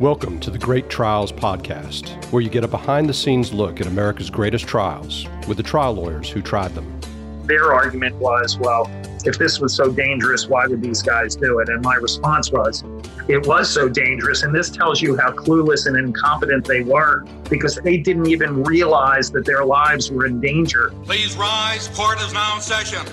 [0.00, 3.88] Welcome to the Great Trials Podcast, where you get a behind the scenes look at
[3.88, 7.00] America's greatest trials with the trial lawyers who tried them.
[7.46, 8.88] Their argument was, well,
[9.24, 11.68] if this was so dangerous, why would these guys do it?
[11.68, 12.84] And my response was,
[13.26, 14.44] it was so dangerous.
[14.44, 19.32] And this tells you how clueless and incompetent they were because they didn't even realize
[19.32, 20.92] that their lives were in danger.
[21.06, 21.88] Please rise.
[21.88, 23.04] Court is now in session.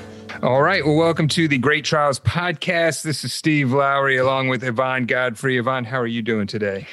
[0.46, 0.86] All right.
[0.86, 3.02] Well, welcome to the Great Trials podcast.
[3.02, 5.57] This is Steve Lowry along with Yvonne Godfrey.
[5.57, 6.86] Yvonne, how are you doing today?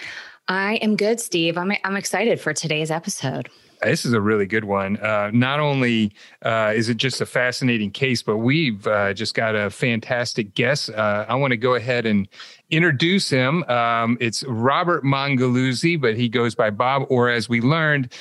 [0.49, 1.59] I am good, Steve.
[1.59, 3.51] I'm, I'm excited for today's episode.
[3.83, 4.97] This is a really good one.
[4.97, 9.55] Uh, not only uh, is it just a fascinating case, but we've uh, just got
[9.55, 10.89] a fantastic guest.
[10.89, 12.29] Uh, I want to go ahead and
[12.73, 13.63] introduce him.
[13.65, 18.13] Um, it's Robert Mongeluzzi, but he goes by Bob, or as we learned,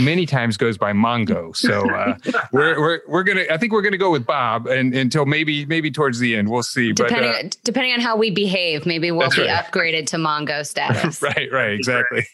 [0.00, 1.54] many times goes by Mongo.
[1.54, 2.16] So uh,
[2.52, 3.44] we're, we're we're gonna.
[3.50, 6.62] I think we're gonna go with Bob, and until maybe maybe towards the end, we'll
[6.62, 6.92] see.
[6.92, 9.64] Depending but, uh, depending on how we behave, maybe we'll be right.
[9.64, 11.22] upgraded to Mongo status.
[11.22, 12.26] right, right, exactly.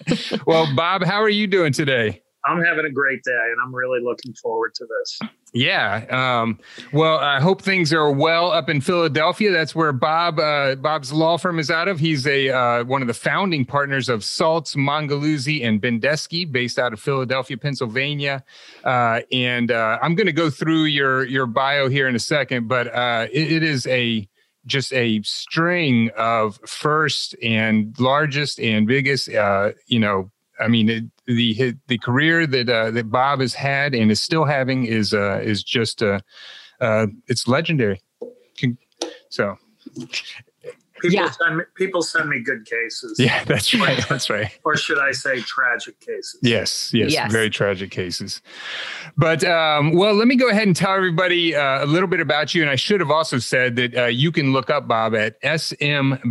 [0.46, 2.22] well, Bob, how are you doing today?
[2.44, 5.18] I'm having a great day and I'm really looking forward to this.
[5.52, 6.06] Yeah.
[6.10, 6.58] Um,
[6.92, 9.52] well, I hope things are well up in Philadelphia.
[9.52, 12.00] That's where Bob uh, Bob's law firm is out of.
[12.00, 16.94] He's a uh, one of the founding partners of Saltz, Mongeluzzi, and Bendesky, based out
[16.94, 18.42] of Philadelphia, Pennsylvania.
[18.82, 22.66] Uh, and uh, I'm going to go through your your bio here in a second,
[22.66, 24.26] but uh, it, it is a
[24.66, 31.04] just a string of first and largest and biggest, uh, you know, I mean, it,
[31.26, 35.40] the the career that uh, that Bob has had and is still having is uh,
[35.42, 36.20] is just uh,
[36.80, 38.00] uh, it's legendary.
[39.30, 39.56] So
[41.02, 41.30] People yeah.
[41.32, 43.18] send me people send me good cases.
[43.18, 43.98] Yeah, that's right.
[44.08, 44.56] That's right.
[44.64, 46.38] or should I say tragic cases?
[46.42, 47.32] Yes, yes, yes.
[47.32, 48.40] very tragic cases.
[49.16, 52.54] But um, well, let me go ahead and tell everybody uh, a little bit about
[52.54, 52.62] you.
[52.62, 56.22] And I should have also said that uh, you can look up Bob at smbb.com.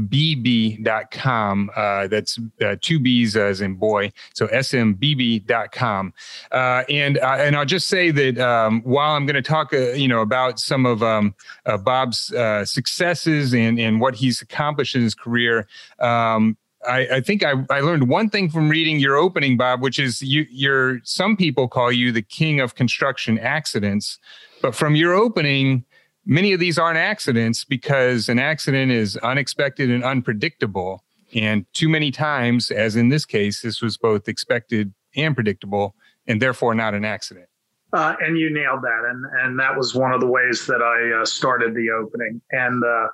[1.75, 4.13] Uh, that's uh, two B's as in boy.
[4.33, 6.13] So smbb.com.
[6.52, 10.07] Uh, and uh, and I'll just say that um, while I'm going to talk, you
[10.07, 11.35] know, about some of um,
[11.84, 12.31] Bob's
[12.63, 15.67] successes and and what he's accomplished accomplished in his career.
[15.99, 16.57] Um,
[16.88, 20.22] I, I, think I, I, learned one thing from reading your opening, Bob, which is
[20.22, 24.17] you, you're some people call you the king of construction accidents,
[24.61, 25.85] but from your opening,
[26.25, 31.03] many of these aren't accidents because an accident is unexpected and unpredictable.
[31.35, 35.95] And too many times, as in this case, this was both expected and predictable,
[36.27, 37.47] and therefore not an accident.
[37.94, 41.21] Uh, and you nailed that, and and that was one of the ways that I
[41.21, 42.41] uh, started the opening.
[42.51, 43.07] And uh,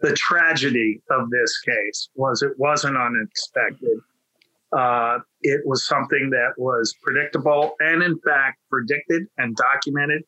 [0.00, 3.98] the tragedy of this case was it wasn't unexpected.
[4.76, 10.22] Uh, it was something that was predictable and, in fact, predicted and documented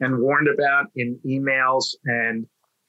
[0.00, 2.46] and warned about in emails, and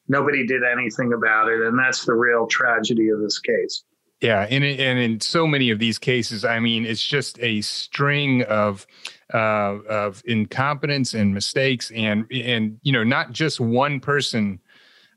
[0.07, 1.61] nobody did anything about it.
[1.61, 3.83] And that's the real tragedy of this case.
[4.21, 8.43] Yeah, and and in so many of these cases, I mean, it's just a string
[8.43, 8.85] of
[9.33, 14.59] uh, of incompetence and mistakes, and and you know, not just one person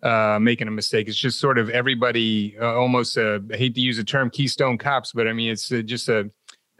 [0.05, 1.09] uh, making a mistake.
[1.09, 3.17] It's just sort of everybody uh, almost.
[3.17, 6.09] Uh, I hate to use the term Keystone Cops, but I mean it's uh, just
[6.09, 6.31] a,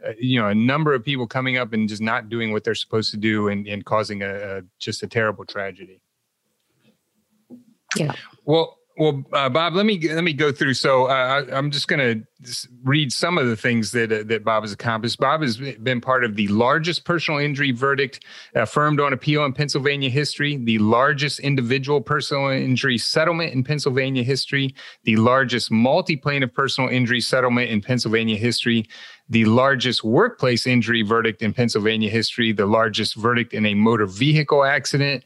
[0.03, 2.75] a, you know a number of people coming up and just not doing what they're
[2.75, 6.01] supposed to do and, and causing a, a just a terrible tragedy.
[7.95, 8.13] Yeah.
[8.43, 10.73] Well, well, uh, Bob, let me let me go through.
[10.75, 14.45] So uh, I, am just going to read some of the things that uh, that
[14.45, 15.19] Bob has accomplished.
[15.19, 18.23] Bob has been part of the largest personal injury verdict
[18.53, 24.73] affirmed on appeal in Pennsylvania history, the largest individual personal injury settlement in Pennsylvania history,
[25.03, 28.87] the largest multi-plaintiff personal injury settlement in Pennsylvania history,
[29.27, 34.63] the largest workplace injury verdict in Pennsylvania history, the largest verdict in a motor vehicle
[34.63, 35.25] accident,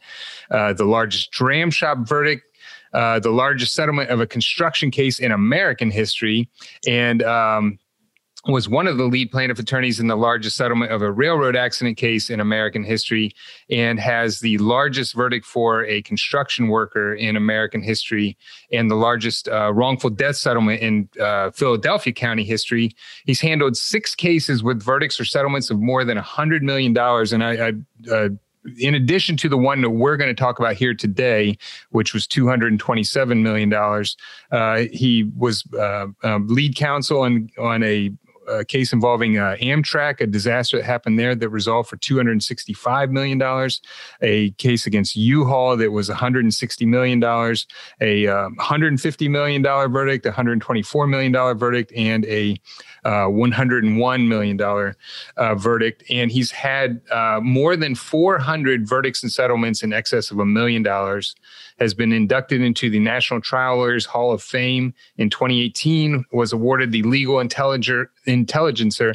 [0.49, 2.48] uh, the largest dram shop verdict
[2.93, 6.49] uh, the largest settlement of a construction case in American history,
[6.87, 7.79] and um,
[8.47, 11.97] was one of the lead plaintiff attorneys in the largest settlement of a railroad accident
[11.97, 13.31] case in American history,
[13.69, 18.37] and has the largest verdict for a construction worker in American history,
[18.71, 22.95] and the largest uh, wrongful death settlement in uh, Philadelphia County history.
[23.25, 27.33] He's handled six cases with verdicts or settlements of more than a hundred million dollars,
[27.33, 27.67] and I.
[27.67, 27.73] I
[28.11, 28.29] uh,
[28.77, 31.57] in addition to the one that we're going to talk about here today,
[31.91, 33.73] which was $227 million,
[34.51, 38.11] uh, he was uh, um, lead counsel on, on a
[38.49, 43.41] a case involving uh, Amtrak, a disaster that happened there that resolved for $265 million,
[44.21, 47.23] a case against U-Haul that was $160 million,
[48.01, 52.57] a um, $150 million verdict, a $124 million verdict, and a
[53.05, 54.95] uh, $101 million
[55.37, 56.03] uh, verdict.
[56.09, 60.83] And he's had uh, more than 400 verdicts and settlements in excess of a million
[60.83, 61.35] dollars,
[61.79, 66.91] has been inducted into the National Trial Lawyers Hall of Fame in 2018, was awarded
[66.91, 69.13] the Legal Intelliger, Intelligencer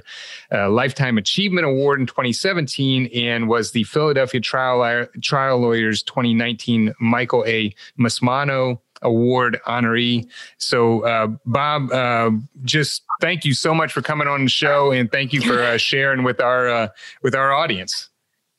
[0.52, 7.44] uh, Lifetime Achievement Award in 2017, and was the Philadelphia Trial, Trial Lawyers 2019 Michael
[7.46, 7.75] A.
[7.98, 10.26] Musmanno Award honoree.
[10.56, 12.31] So, uh, Bob, uh,
[12.64, 15.78] just thank you so much for coming on the show, and thank you for uh,
[15.78, 16.88] sharing with our uh,
[17.22, 18.10] with our audience.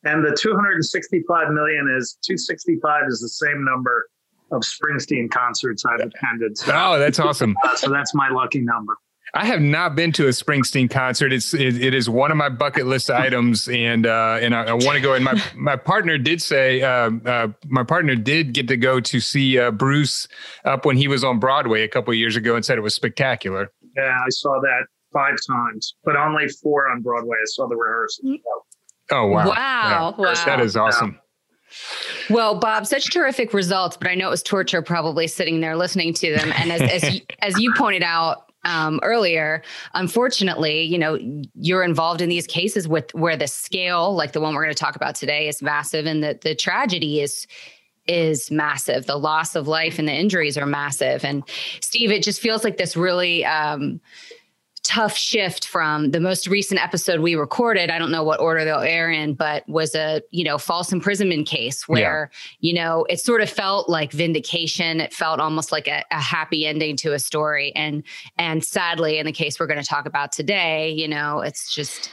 [0.04, 4.08] And the 265 million is 265 is the same number
[4.52, 6.58] of Springsteen concerts I've attended.
[6.58, 7.56] So, oh, that's awesome!
[7.76, 8.98] so that's my lucky number.
[9.36, 11.32] I have not been to a Springsteen concert.
[11.32, 14.74] It's it, it is one of my bucket list items, and uh, and I, I
[14.74, 15.14] want to go.
[15.14, 19.20] And my my partner did say uh, uh, my partner did get to go to
[19.20, 20.28] see uh, Bruce
[20.64, 23.72] up when he was on Broadway a couple years ago, and said it was spectacular.
[23.96, 27.38] Yeah, I saw that five times, but only four on Broadway.
[27.42, 28.38] I saw the rehearsal.
[29.12, 29.48] Oh wow!
[29.48, 30.16] Wow!
[30.18, 30.24] Yeah.
[30.24, 30.46] wow.
[30.46, 31.20] That is awesome.
[32.30, 36.14] Well, Bob, such terrific results, but I know it was torture probably sitting there listening
[36.16, 36.52] to them.
[36.56, 39.62] And as as, as you pointed out, um, earlier,
[39.94, 41.20] unfortunately, you know,
[41.54, 44.80] you're involved in these cases with where the scale, like the one we're going to
[44.80, 47.48] talk about today, is massive, and the the tragedy is
[48.08, 49.06] is massive.
[49.06, 51.26] The loss of life and the injuries are massive.
[51.26, 51.44] And
[51.82, 54.00] Steve, it just feels like this really um,
[54.86, 57.90] tough shift from the most recent episode we recorded.
[57.90, 61.48] I don't know what order they'll air in, but was a, you know, false imprisonment
[61.48, 62.38] case where, yeah.
[62.60, 65.02] you know, it sort of felt like vindication.
[65.02, 67.74] It felt almost like a, a happy ending to a story.
[67.76, 68.04] And
[68.38, 72.12] and sadly, in the case we're going to talk about today, you know, it's just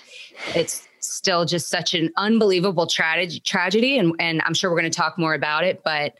[0.55, 3.99] it's still just such an unbelievable tragedy tragedy.
[3.99, 5.83] And and I'm sure we're going to talk more about it.
[5.83, 6.15] But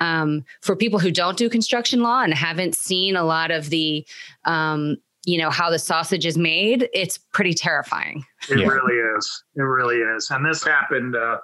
[0.00, 4.06] um, for people who don't do construction law and haven't seen a lot of the
[4.44, 8.66] um, you know how the sausage is made it's pretty terrifying it yeah.
[8.66, 11.36] really is it really is and this happened uh,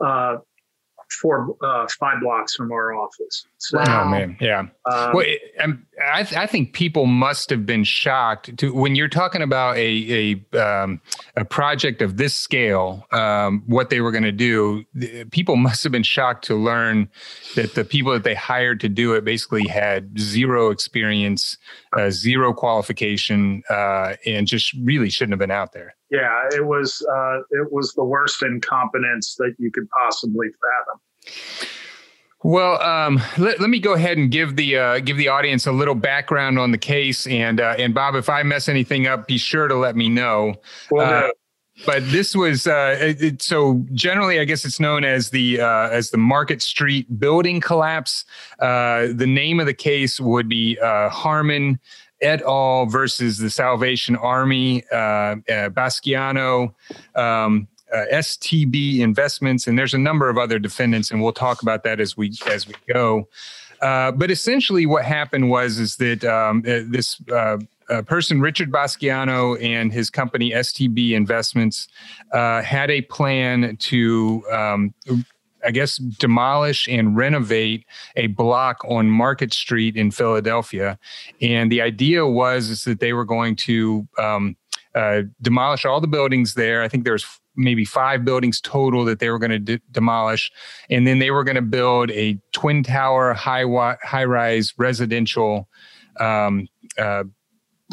[0.00, 0.38] uh,
[1.10, 3.46] four uh, five blocks from our office.
[3.68, 4.04] So, wow.
[4.04, 4.60] Oh man, yeah.
[4.84, 5.26] Um, well,
[6.12, 10.36] I, th- I think people must have been shocked to when you're talking about a
[10.52, 11.00] a um,
[11.34, 13.04] a project of this scale.
[13.10, 14.84] Um, what they were going to do,
[15.32, 17.08] people must have been shocked to learn
[17.56, 21.58] that the people that they hired to do it basically had zero experience,
[21.96, 25.96] uh, zero qualification, uh, and just really shouldn't have been out there.
[26.08, 31.00] Yeah, it was uh, it was the worst incompetence that you could possibly fathom.
[32.46, 35.72] Well, um, let, let me go ahead and give the uh, give the audience a
[35.72, 39.36] little background on the case, and uh, and Bob, if I mess anything up, be
[39.36, 40.54] sure to let me know.
[40.88, 41.30] Well, uh,
[41.84, 46.12] but this was uh, it, so generally, I guess it's known as the uh, as
[46.12, 48.24] the Market Street building collapse.
[48.60, 51.80] Uh, the name of the case would be Harmon
[52.20, 52.86] et al.
[52.86, 55.34] versus the Salvation Army, uh, uh,
[55.70, 56.74] Basciano,
[57.14, 61.84] um, uh, STB Investments, and there's a number of other defendants, and we'll talk about
[61.84, 63.28] that as we as we go.
[63.82, 67.58] Uh, but essentially, what happened was is that um, uh, this uh,
[68.06, 71.88] person, Richard Basciano, and his company STB Investments,
[72.32, 74.94] had a plan to um,
[75.66, 77.84] I guess, demolish and renovate
[78.14, 80.98] a block on Market Street in Philadelphia.
[81.42, 84.56] And the idea was is that they were going to um,
[84.94, 86.82] uh, demolish all the buildings there.
[86.82, 90.50] I think there's maybe five buildings total that they were going to de- demolish,
[90.90, 95.68] and then they were going to build a twin tower high wa- high rise residential.
[96.18, 96.68] Um,
[96.98, 97.24] uh,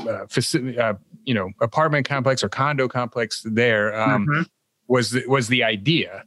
[0.08, 0.94] uh, facility, uh,
[1.26, 4.42] you know, apartment complex or condo complex there um, mm-hmm.
[4.88, 6.24] was the, was the idea.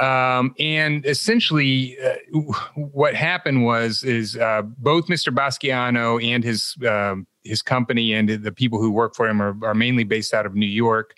[0.00, 2.40] Um, and essentially, uh,
[2.76, 5.34] what happened was is uh, both Mr.
[5.34, 9.74] Basciano and his um, his company and the people who work for him are, are
[9.74, 11.14] mainly based out of New York.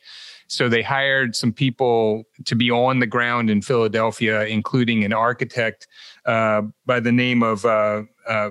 [0.50, 5.86] So they hired some people to be on the ground in Philadelphia, including an architect
[6.26, 8.50] uh, by the name of uh, uh,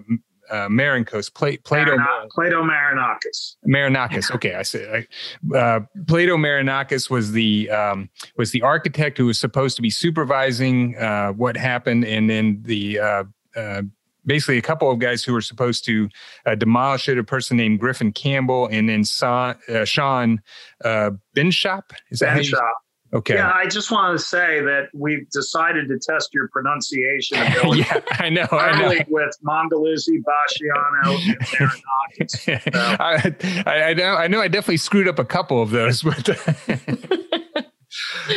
[0.49, 1.97] uh, Marinkos, Pla- Plato,
[2.31, 3.57] Plato Marinakis.
[3.67, 4.31] Marinakis.
[4.39, 5.07] Okay, I said
[5.53, 10.95] uh, Plato Marinakis was the um, was the architect who was supposed to be supervising
[10.97, 13.23] uh, what happened, and then the uh,
[13.55, 13.81] uh,
[14.29, 16.07] basically a couple of guys who were supposed to
[16.45, 17.17] uh, demolish it.
[17.17, 20.41] A person named Griffin Campbell, and then Son, Sean
[20.85, 21.83] Benschop.
[22.09, 22.69] Is that Benschop.
[23.11, 23.33] Okay.
[23.35, 27.79] Yeah, I just want to say that we've decided to test your pronunciation ability.
[27.79, 28.47] yeah, I know.
[28.51, 29.03] I know.
[29.09, 31.71] with Mongeluzzi, Basciano, and.
[32.27, 33.33] So, I,
[33.65, 34.15] I, I know.
[34.15, 34.41] I know.
[34.41, 36.27] I definitely screwed up a couple of those, but.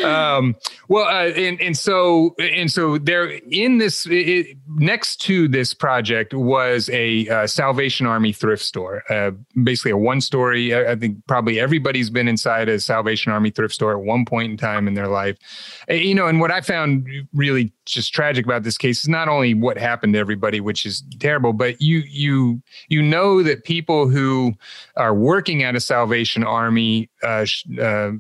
[0.05, 0.57] Um,
[0.89, 6.35] well, uh, and and so and so there in this it, next to this project
[6.35, 10.75] was a uh, Salvation Army thrift store, uh, basically a one story.
[10.75, 14.57] I, think probably everybody's been inside a Salvation Army thrift store at one point in
[14.57, 15.37] time in their life,
[15.89, 16.27] you know.
[16.27, 20.15] And what I found really just tragic about this case is not only what happened
[20.15, 24.53] to everybody, which is terrible, but you you you know that people who
[24.97, 27.47] are working at a Salvation Army uh,
[27.81, 28.13] uh,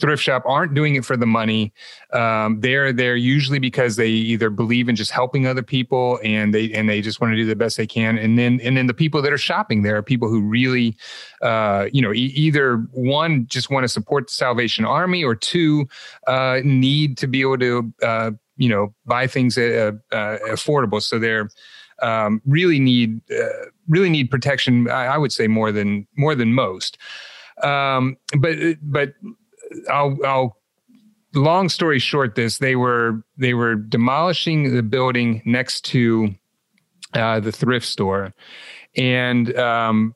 [0.00, 1.72] thrift shop aren't doing it for the money.
[2.12, 6.72] Um, they're there usually because they either believe in just helping other people and they
[6.72, 8.18] and they just want to do the best they can.
[8.18, 10.96] And then and then the people that are shopping there are people who really,
[11.42, 15.88] uh, you know, e- either one just want to support the Salvation Army or two
[16.26, 21.02] uh, need to be able to uh, you know buy things uh, uh, affordable.
[21.02, 21.48] So they're
[22.02, 24.88] um, really need uh, really need protection.
[24.88, 26.98] I, I would say more than more than most.
[27.62, 29.14] Um, but but
[29.90, 30.56] I'll, I'll
[31.34, 36.34] long story short this they were they were demolishing the building next to
[37.14, 38.34] uh, the thrift store.
[38.96, 40.14] And um,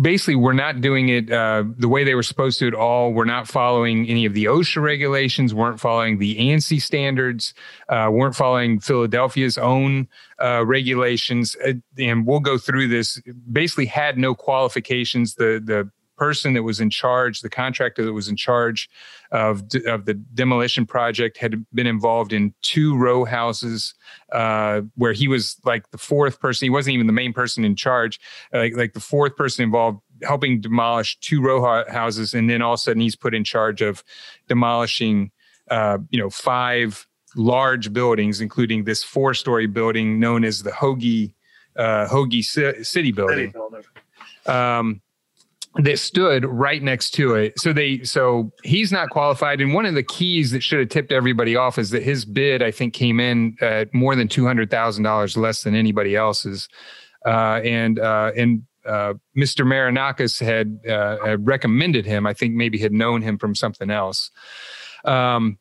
[0.00, 3.12] basically we're not doing it uh, the way they were supposed to at all.
[3.12, 7.54] We're not following any of the osha regulations weren't following the ansi standards
[7.88, 10.08] uh, weren't following philadelphia's own
[10.42, 11.56] uh, regulations.
[11.66, 13.20] Uh, and we'll go through this.
[13.50, 15.34] Basically had no qualifications.
[15.36, 18.88] The the person that was in charge, the contractor that was in charge
[19.30, 23.94] of, of the demolition project had been involved in two row houses
[24.32, 26.66] uh, where he was like the fourth person.
[26.66, 28.20] He wasn't even the main person in charge,
[28.52, 32.34] like, like the fourth person involved helping demolish two row ho- houses.
[32.34, 34.04] And then all of a sudden he's put in charge of
[34.48, 35.30] demolishing,
[35.70, 41.34] uh, you know, five large buildings, including this four story building known as the Hoagie,
[41.76, 43.50] uh, Hoagie C- City Building.
[43.50, 43.82] City building.
[44.46, 45.00] Um,
[45.76, 47.58] that stood right next to it.
[47.58, 49.60] So they so he's not qualified.
[49.60, 52.62] And one of the keys that should have tipped everybody off is that his bid,
[52.62, 56.68] I think, came in at more than two hundred thousand dollars less than anybody else's.
[57.24, 59.64] Uh, and uh, and uh, Mr.
[59.64, 62.26] Marinakis had, uh, had recommended him.
[62.26, 64.30] I think maybe had known him from something else.
[65.04, 65.58] Um,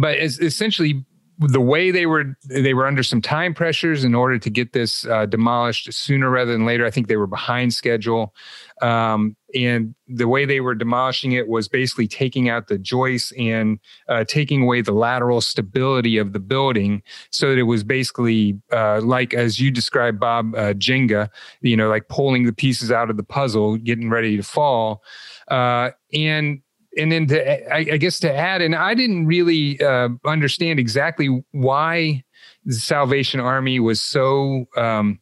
[0.00, 1.04] but es- essentially,
[1.48, 5.06] the way they were they were under some time pressures in order to get this
[5.06, 6.86] uh, demolished sooner rather than later.
[6.86, 8.34] I think they were behind schedule,
[8.80, 13.78] um, and the way they were demolishing it was basically taking out the joists and
[14.08, 19.00] uh, taking away the lateral stability of the building, so that it was basically uh,
[19.00, 21.28] like as you described, Bob uh, Jenga.
[21.60, 25.02] You know, like pulling the pieces out of the puzzle, getting ready to fall,
[25.48, 26.60] uh, and
[26.98, 31.44] and then to I, I guess to add, and I didn't really uh, understand exactly
[31.52, 32.24] why
[32.64, 35.20] the Salvation Army was so um,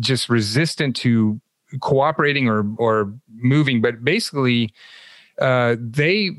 [0.00, 1.40] just resistant to
[1.80, 4.72] cooperating or or moving, but basically
[5.40, 6.30] uh, they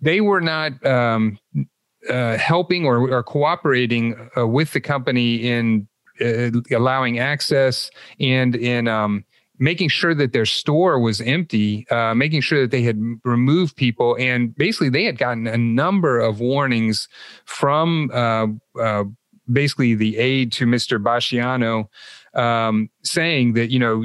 [0.00, 1.38] they were not um,
[2.08, 5.88] uh, helping or, or cooperating uh, with the company in
[6.20, 9.24] uh, allowing access and in um,
[9.58, 14.16] making sure that their store was empty, uh, making sure that they had removed people,
[14.18, 17.08] and basically they had gotten a number of warnings
[17.44, 18.46] from uh,
[18.80, 19.04] uh,
[19.52, 21.02] basically the aide to Mr.
[21.02, 21.88] Basciano.
[22.34, 24.04] Um, saying that you know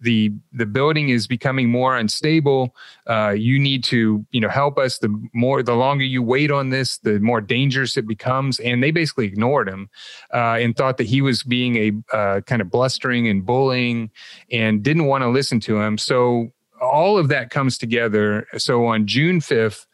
[0.00, 2.74] the the building is becoming more unstable.
[3.06, 4.98] Uh, you need to you know help us.
[4.98, 8.58] The more the longer you wait on this, the more dangerous it becomes.
[8.60, 9.90] And they basically ignored him
[10.32, 14.10] uh, and thought that he was being a uh, kind of blustering and bullying,
[14.50, 15.98] and didn't want to listen to him.
[15.98, 18.46] So all of that comes together.
[18.58, 19.86] So on June fifth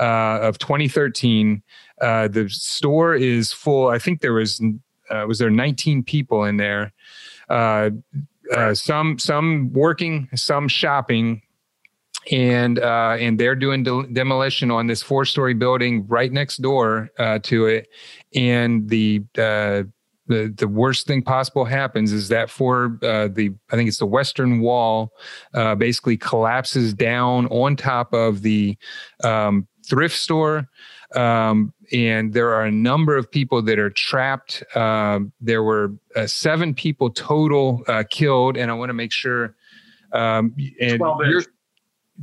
[0.00, 1.62] uh, of 2013,
[2.00, 3.88] uh, the store is full.
[3.88, 4.60] I think there was
[5.10, 6.92] uh, was there 19 people in there
[7.48, 7.90] uh,
[8.54, 11.42] uh, some some working, some shopping,
[12.30, 17.10] and uh, and they're doing de- demolition on this four story building right next door
[17.18, 17.88] uh, to it,
[18.34, 19.22] and the.
[19.38, 19.84] Uh,
[20.26, 24.06] the, the worst thing possible happens is that for uh, the I think it's the
[24.06, 25.12] western wall
[25.52, 28.78] uh, basically collapses down on top of the
[29.22, 30.68] um, thrift store
[31.14, 34.64] um, and there are a number of people that are trapped.
[34.76, 39.54] Um, there were uh, seven people total uh, killed, and I want to make sure.
[40.12, 41.50] Um, and 12 you're- injured.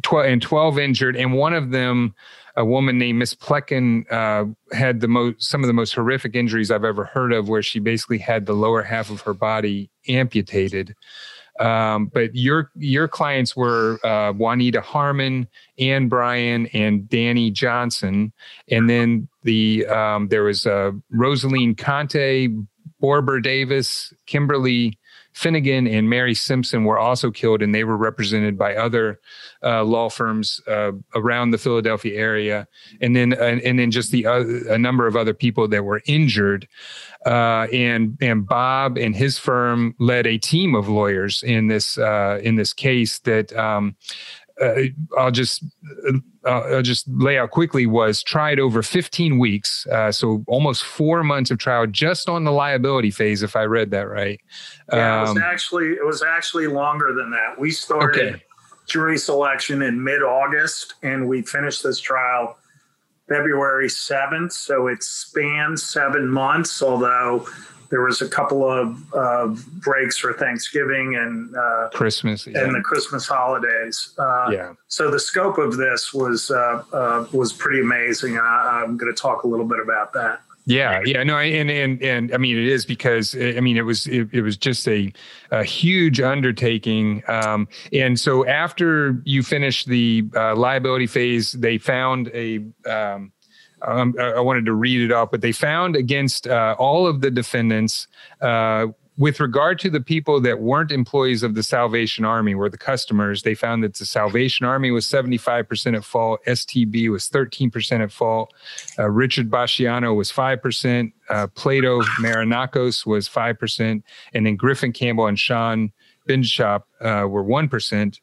[0.04, 2.16] 12 and 12 injured, and one of them,
[2.56, 6.72] a woman named Miss Plekan, uh, had the most some of the most horrific injuries
[6.72, 10.96] I've ever heard of, where she basically had the lower half of her body amputated.
[11.60, 18.34] Um, but your your clients were uh, Juanita Harmon, Ann Bryan, and Danny Johnson,
[18.70, 22.66] and then the um, there was uh, Roseline Conteh,
[23.00, 24.98] Borbor Davis, Kimberly
[25.34, 29.20] Finnegan and Mary Simpson were also killed, and they were represented by other
[29.64, 32.68] uh, law firms uh, around the Philadelphia area,
[33.00, 36.68] and then uh, and then just the a number of other people that were injured.
[37.26, 42.40] Uh, and and Bob and his firm led a team of lawyers in this uh,
[42.42, 43.96] in this case that um,
[44.62, 44.74] uh,
[45.18, 45.64] I'll just
[46.08, 51.24] uh, I'll just lay out quickly was tried over 15 weeks, uh, so almost four
[51.24, 54.40] months of trial just on the liability phase, if I read that right.
[54.92, 57.60] Yeah, it was um, actually it was actually longer than that.
[57.60, 58.44] We started okay.
[58.88, 62.58] jury selection in mid August, and we finished this trial
[63.32, 64.52] February 7th.
[64.52, 67.48] So it spanned seven months, although
[67.90, 69.48] there was a couple of uh,
[69.80, 72.64] breaks for Thanksgiving and uh, Christmas yeah.
[72.64, 74.14] and the Christmas holidays.
[74.18, 74.74] Uh, yeah.
[74.88, 78.38] So the scope of this was uh, uh, was pretty amazing.
[78.38, 80.42] I, I'm going to talk a little bit about that.
[80.66, 84.06] Yeah, yeah, no, and and and I mean it is because I mean it was
[84.06, 85.12] it, it was just a
[85.50, 92.30] a huge undertaking, um, and so after you finish the uh, liability phase, they found
[92.34, 93.32] a um,
[93.82, 97.32] um, I wanted to read it off, but they found against uh, all of the
[97.32, 98.08] defendants
[98.40, 98.88] uh,
[99.22, 103.44] with regard to the people that weren't employees of the Salvation Army, were the customers,
[103.44, 108.52] they found that the Salvation Army was 75% at fault, STB was 13% at fault,
[108.98, 114.02] uh, Richard Basciano was 5%, uh, Plato Marinakos was 5%,
[114.34, 115.92] and then Griffin Campbell and Sean
[116.28, 118.20] Benschop uh, were 1%.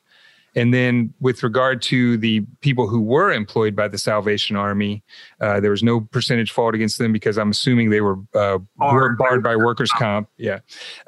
[0.54, 5.02] And then, with regard to the people who were employed by the Salvation Army,
[5.40, 9.18] uh, there was no percentage fault against them because I'm assuming they were uh, barred,
[9.18, 10.28] barred by workers' comp.
[10.36, 10.60] Yeah.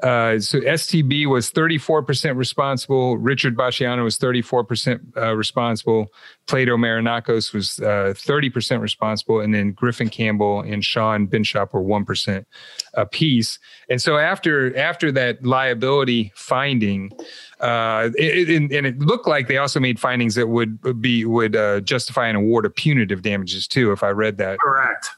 [0.02, 3.18] Uh, so STB was 34% responsible.
[3.18, 6.08] Richard Basciano was 34% uh, responsible.
[6.46, 9.40] Plato Marinakos was 30% uh, responsible.
[9.40, 12.44] And then Griffin Campbell and Sean Benschop were 1%
[12.94, 13.58] apiece.
[13.88, 17.10] And so after after that liability finding,
[17.60, 21.56] uh, it, it, and it looked like they also made findings that would be would
[21.56, 25.10] uh, justify an award of punitive damages too, if I read that correct.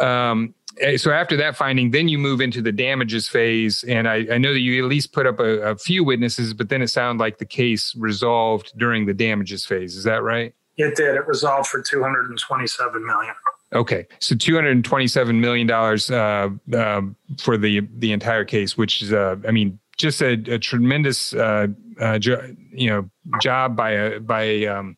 [0.00, 4.26] Um, eh, so after that finding, then you move into the damages phase, and I,
[4.32, 6.88] I know that you at least put up a, a few witnesses, but then it
[6.88, 9.96] sounded like the case resolved during the damages phase.
[9.96, 10.54] Is that right?
[10.76, 11.14] It did.
[11.14, 13.34] It resolved for two hundred and twenty-seven million.
[13.72, 17.00] Okay, so two hundred and twenty-seven million dollars uh, uh,
[17.38, 21.68] for the the entire case, which is, uh, I mean, just a, a tremendous, uh,
[22.00, 23.10] uh, jo- you know,
[23.40, 24.96] job by a by um,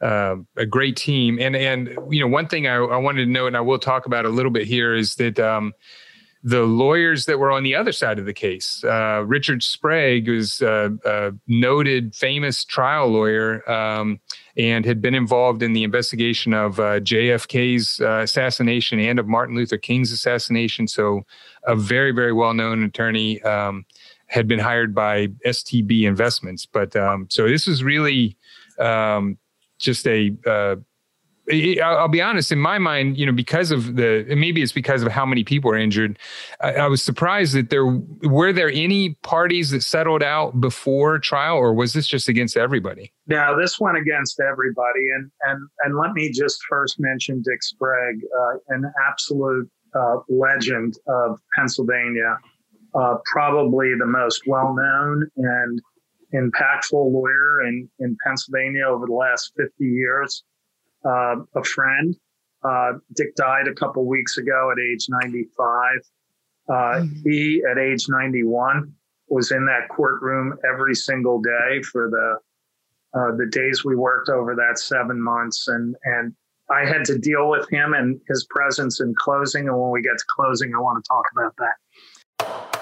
[0.00, 1.38] uh, a great team.
[1.40, 4.06] And and you know, one thing I, I wanted to note, and I will talk
[4.06, 5.38] about a little bit here, is that.
[5.38, 5.72] Um,
[6.44, 8.82] the lawyers that were on the other side of the case.
[8.84, 14.20] Uh, Richard Sprague was a, a, noted, famous trial lawyer um,
[14.56, 19.56] and had been involved in the investigation of uh, JFK's uh, assassination and of Martin
[19.56, 20.86] Luther King's assassination.
[20.86, 21.22] So,
[21.66, 23.42] a very, very well known attorney.
[23.42, 23.84] Um,
[24.28, 28.36] had been hired by STB Investments, but um, so this is really
[28.78, 29.38] um,
[29.78, 30.76] just a uh,
[31.82, 35.10] I'll be honest, in my mind, you know, because of the maybe it's because of
[35.10, 36.18] how many people are injured.
[36.60, 41.56] I, I, was surprised that there were there any parties that settled out before trial,
[41.56, 43.12] or was this just against everybody?
[43.26, 48.20] No, this went against everybody, and and and let me just first mention Dick Sprague,
[48.38, 52.36] uh, an absolute uh, legend of Pennsylvania,
[52.98, 55.80] uh, probably the most well known and
[56.34, 60.44] impactful lawyer in in Pennsylvania over the last fifty years
[61.04, 62.16] uh, a friend.
[62.62, 65.98] Uh, Dick died a couple weeks ago at age 95.
[66.68, 67.28] Uh, mm-hmm.
[67.28, 68.92] he, at age 91,
[69.28, 72.38] was in that courtroom every single day for the
[73.18, 76.34] uh, the days we worked over that seven months, and and
[76.70, 79.66] I had to deal with him and his presence in closing.
[79.66, 82.77] And when we get to closing, I want to talk about that.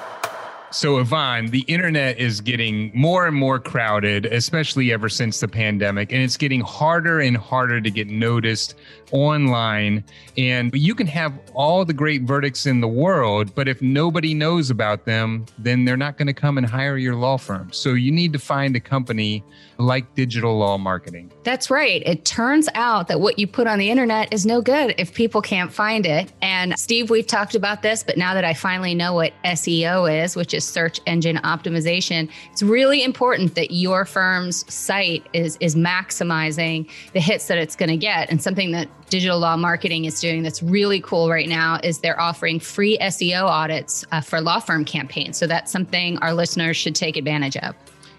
[0.76, 6.12] So, Yvonne, the internet is getting more and more crowded, especially ever since the pandemic,
[6.12, 8.74] and it's getting harder and harder to get noticed
[9.12, 10.04] online.
[10.36, 14.70] And you can have all the great verdicts in the world, but if nobody knows
[14.70, 17.72] about them, then they're not going to come and hire your law firm.
[17.72, 19.44] So, you need to find a company
[19.78, 21.30] like Digital Law Marketing.
[21.44, 22.02] That's right.
[22.06, 25.42] It turns out that what you put on the internet is no good if people
[25.42, 26.32] can't find it.
[26.42, 30.36] And Steve, we've talked about this, but now that I finally know what SEO is,
[30.36, 36.88] which is search engine optimization, it's really important that your firm's site is is maximizing
[37.12, 38.30] the hits that it's going to get.
[38.30, 42.20] And something that Digital Law Marketing is doing that's really cool right now is they're
[42.20, 45.36] offering free SEO audits uh, for law firm campaigns.
[45.36, 47.74] So that's something our listeners should take advantage of.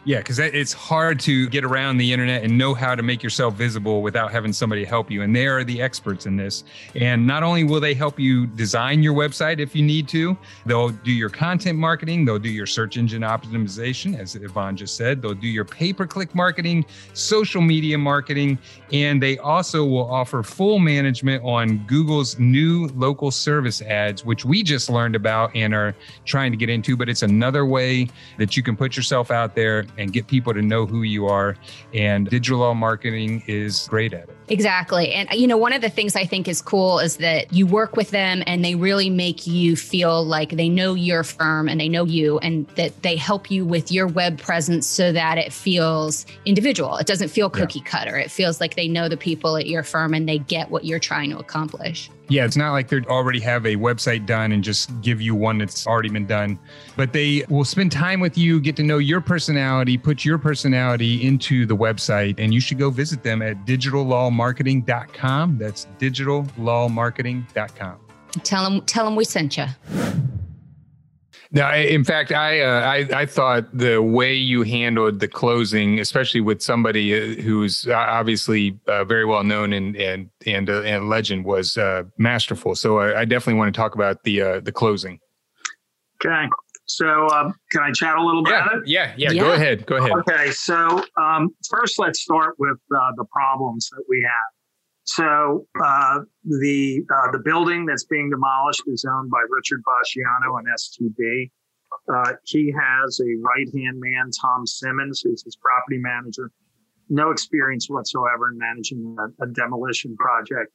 [0.08, 3.56] Yeah, because it's hard to get around the internet and know how to make yourself
[3.56, 5.22] visible without having somebody help you.
[5.22, 6.64] And they are the experts in this.
[6.96, 10.92] And not only will they help you design your website if you need to, they'll
[10.92, 15.34] do your content marketing, they'll do your search engine optimization, as Yvonne just said, they'll
[15.34, 18.58] do your pay per click marketing, social media marketing,
[18.94, 24.64] and they also will offer full management on Google's new local service ads, which we
[24.64, 25.94] just learned about and are
[26.24, 26.96] trying to get into.
[26.96, 30.62] But it's another way that you can put yourself out there and get people to
[30.62, 31.56] know who you are.
[31.94, 34.37] And digital marketing is great at it.
[34.50, 35.12] Exactly.
[35.14, 37.68] And, uh, you know, one of the things I think is cool is that you
[37.68, 41.80] work with them and they really make you feel like they know your firm and
[41.80, 45.52] they know you and that they help you with your web presence so that it
[45.52, 46.98] feels individual.
[46.98, 47.86] It doesn't feel cookie yeah.
[47.86, 48.18] cutter.
[48.18, 51.00] It feels like they know the people at your firm and they get what you're
[51.00, 52.10] trying to accomplish.
[52.30, 55.60] Yeah, it's not like they already have a website done and just give you one
[55.60, 56.60] that's already been done,
[56.98, 61.26] but they will spend time with you, get to know your personality, put your personality
[61.26, 63.66] into the website, and you should go visit them at
[64.38, 65.58] digitallawmarketing.com.
[65.58, 68.00] That's digitallawmarketing.com.
[68.44, 69.66] Tell them, tell them we sent you.
[71.50, 76.42] Now, in fact, I, uh, I, I thought the way you handled the closing, especially
[76.42, 81.46] with somebody uh, who's obviously uh, very well known and and and uh, and legend,
[81.46, 82.76] was uh, masterful.
[82.76, 85.22] So I, I, definitely want to talk about the uh, the closing.
[86.26, 86.50] Okay,
[86.88, 88.54] so um, can I chat a little bit?
[88.54, 89.42] Yeah, yeah, yeah, yeah.
[89.42, 89.86] Go ahead.
[89.86, 90.12] Go ahead.
[90.12, 94.58] Okay, so um, first, let's start with the problems that we have.
[95.08, 100.68] So uh, the uh, the building that's being demolished is owned by Richard Basciano and
[100.68, 101.50] STB.
[102.14, 106.52] Uh, he has a right hand man, Tom Simmons, who's his property manager.
[107.10, 110.74] No experience whatsoever in managing a, a demolition project.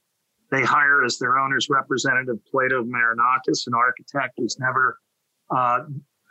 [0.50, 4.98] They hire as their owner's representative Plato Marinakis, an architect who's never
[5.54, 5.80] uh,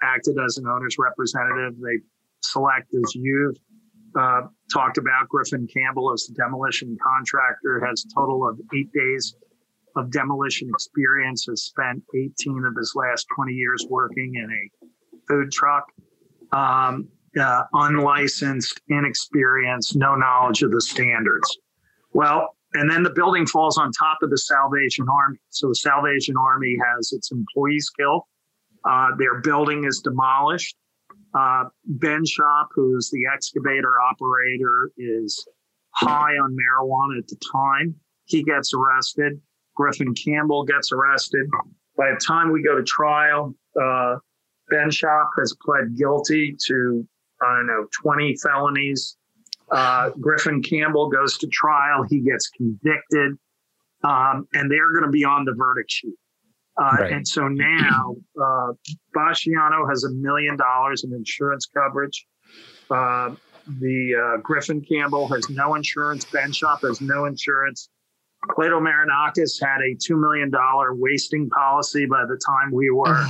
[0.03, 1.73] acted as an owner's representative.
[1.79, 1.99] They
[2.41, 3.55] select as you've
[4.19, 4.41] uh,
[4.73, 9.35] talked about Griffin Campbell as the demolition contractor, has a total of eight days
[9.95, 14.87] of demolition experience, has spent 18 of his last 20 years working in a
[15.27, 15.85] food truck.
[16.51, 17.07] Um,
[17.39, 21.57] uh, unlicensed, inexperienced, no knowledge of the standards.
[22.13, 25.39] Well, and then the building falls on top of the Salvation Army.
[25.49, 28.23] So the Salvation Army has its employees killed.
[28.85, 30.75] Uh, their building is demolished.
[31.33, 31.65] Uh,
[31.97, 35.45] Benschop, who's the excavator operator, is
[35.91, 37.95] high on marijuana at the time.
[38.25, 39.39] He gets arrested.
[39.75, 41.47] Griffin Campbell gets arrested.
[41.97, 44.15] By the time we go to trial, uh,
[44.71, 47.07] Benschop has pled guilty to,
[47.41, 49.17] I don't know, 20 felonies.
[49.71, 52.03] Uh, Griffin Campbell goes to trial.
[52.09, 53.37] He gets convicted.
[54.03, 56.15] Um, and they're going to be on the verdict sheet.
[56.81, 57.13] Uh, right.
[57.13, 58.73] And so now uh,
[59.15, 62.25] Basciano has a million dollars in insurance coverage.
[62.89, 63.35] Uh,
[63.79, 66.25] the uh, Griffin Campbell has no insurance.
[66.25, 67.89] Benschop has no insurance.
[68.55, 70.51] Plato Marinakis had a $2 million
[70.99, 73.27] wasting policy by the time we were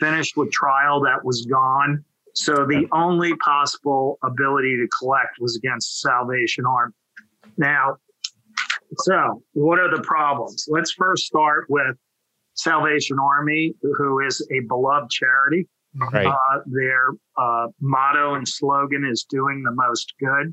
[0.00, 2.02] finished with trial that was gone.
[2.34, 6.94] So the only possible ability to collect was against Salvation Army.
[7.58, 7.96] Now,
[8.98, 10.66] so what are the problems?
[10.68, 11.96] Let's first start with
[12.56, 15.68] Salvation Army, who is a beloved charity.
[16.12, 16.26] Right.
[16.26, 20.52] Uh, their uh, motto and slogan is doing the most good.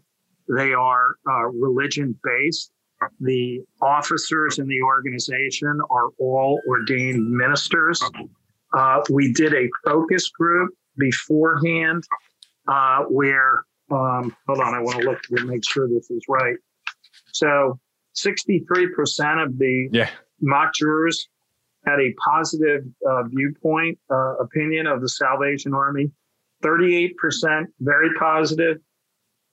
[0.56, 2.72] They are uh, religion based.
[3.20, 8.02] The officers in the organization are all ordained ministers.
[8.74, 12.04] Uh, we did a focus group beforehand
[12.68, 16.56] uh, where, um, hold on, I want to look to make sure this is right.
[17.34, 17.80] So
[18.16, 20.10] 63% of the yeah.
[20.42, 21.28] mock jurors
[21.86, 26.12] had a positive uh, viewpoint, uh, opinion of the Salvation Army.
[26.64, 28.78] 38% very positive.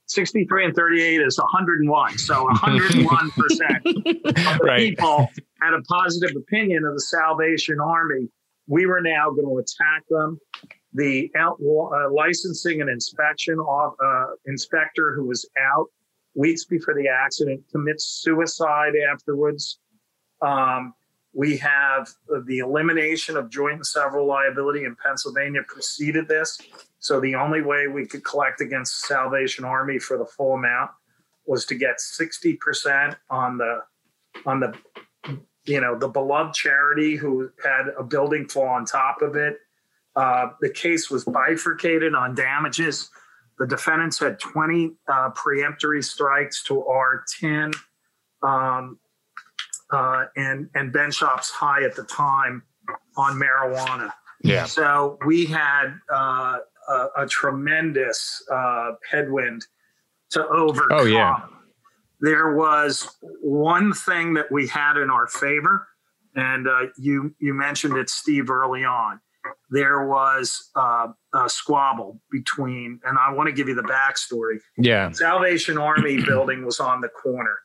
[0.07, 2.19] 63 and 38 is 101.
[2.19, 4.79] So 101% of the right.
[4.79, 5.29] people
[5.61, 8.29] had a positive opinion of the Salvation Army.
[8.67, 10.39] We were now going to attack them.
[10.93, 15.87] The out, uh, licensing and inspection off, uh, inspector who was out
[16.35, 19.79] weeks before the accident commits suicide afterwards.
[20.43, 20.95] Um,
[21.33, 22.11] we have
[22.47, 26.59] the elimination of joint and several liability in Pennsylvania preceded this.
[26.99, 30.91] So the only way we could collect against Salvation Army for the full amount
[31.47, 33.81] was to get 60% on the
[34.47, 34.75] on the
[35.65, 39.59] you know the beloved charity who had a building fall on top of it.
[40.17, 43.11] Uh, the case was bifurcated on damages.
[43.59, 47.73] The defendants had 20 uh, preemptory strikes to our 10,
[48.43, 48.99] um,
[49.93, 52.63] uh, and and Benschop's high at the time
[53.17, 54.13] on marijuana.
[54.43, 54.65] Yeah.
[54.65, 59.67] So we had uh, a, a, tremendous uh, headwind
[60.31, 60.99] to overcome.
[60.99, 61.41] Oh yeah.
[62.21, 65.89] There was one thing that we had in our favor,
[66.35, 69.21] and uh, you you mentioned it, Steve, early on.
[69.71, 74.59] There was uh, a squabble between, and I want to give you the backstory.
[74.77, 75.11] Yeah.
[75.13, 77.59] Salvation Army building was on the corner,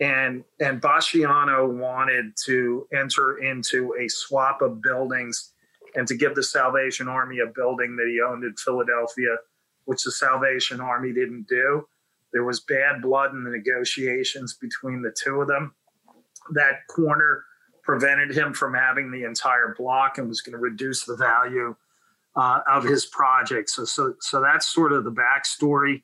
[0.00, 5.52] and and Basciano wanted to enter into a swap of buildings
[5.94, 9.36] and to give the Salvation Army a building that he owned in Philadelphia,
[9.86, 11.86] which the Salvation Army didn't do.
[12.32, 15.74] There was bad blood in the negotiations between the two of them.
[16.52, 17.44] That corner
[17.82, 21.74] prevented him from having the entire block and was going to reduce the value
[22.34, 23.70] uh, of his project.
[23.70, 26.02] So, so, so that's sort of the backstory.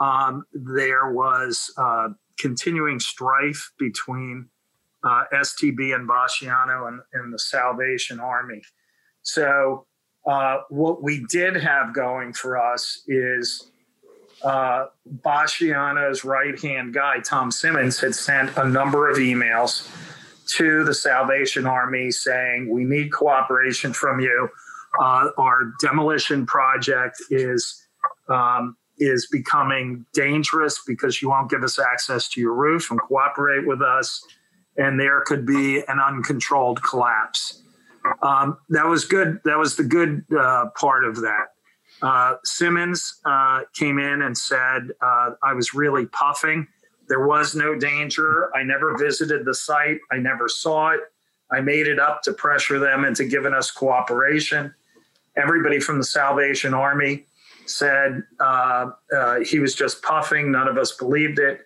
[0.00, 2.08] Um, there was uh,
[2.40, 4.48] continuing strife between
[5.04, 8.60] uh, STB and Basciano and, and, the Salvation Army.
[9.22, 9.86] So,
[10.26, 13.70] uh, what we did have going for us is
[14.42, 14.86] uh,
[15.24, 19.88] Basciano's right hand guy, Tom Simmons, had sent a number of emails
[20.56, 24.48] to the Salvation Army saying, We need cooperation from you.
[25.00, 27.86] Uh, our demolition project is.
[28.28, 33.66] Um, is becoming dangerous because you won't give us access to your roof and cooperate
[33.66, 34.22] with us,
[34.76, 37.62] and there could be an uncontrolled collapse.
[38.22, 39.40] Um, that was good.
[39.44, 41.46] That was the good uh, part of that.
[42.02, 46.66] Uh, Simmons uh, came in and said, uh, I was really puffing.
[47.08, 48.54] There was no danger.
[48.56, 49.98] I never visited the site.
[50.10, 51.00] I never saw it.
[51.52, 54.72] I made it up to pressure them into giving us cooperation.
[55.36, 57.26] Everybody from the Salvation Army
[57.70, 60.52] said uh, uh, he was just puffing.
[60.52, 61.60] None of us believed it.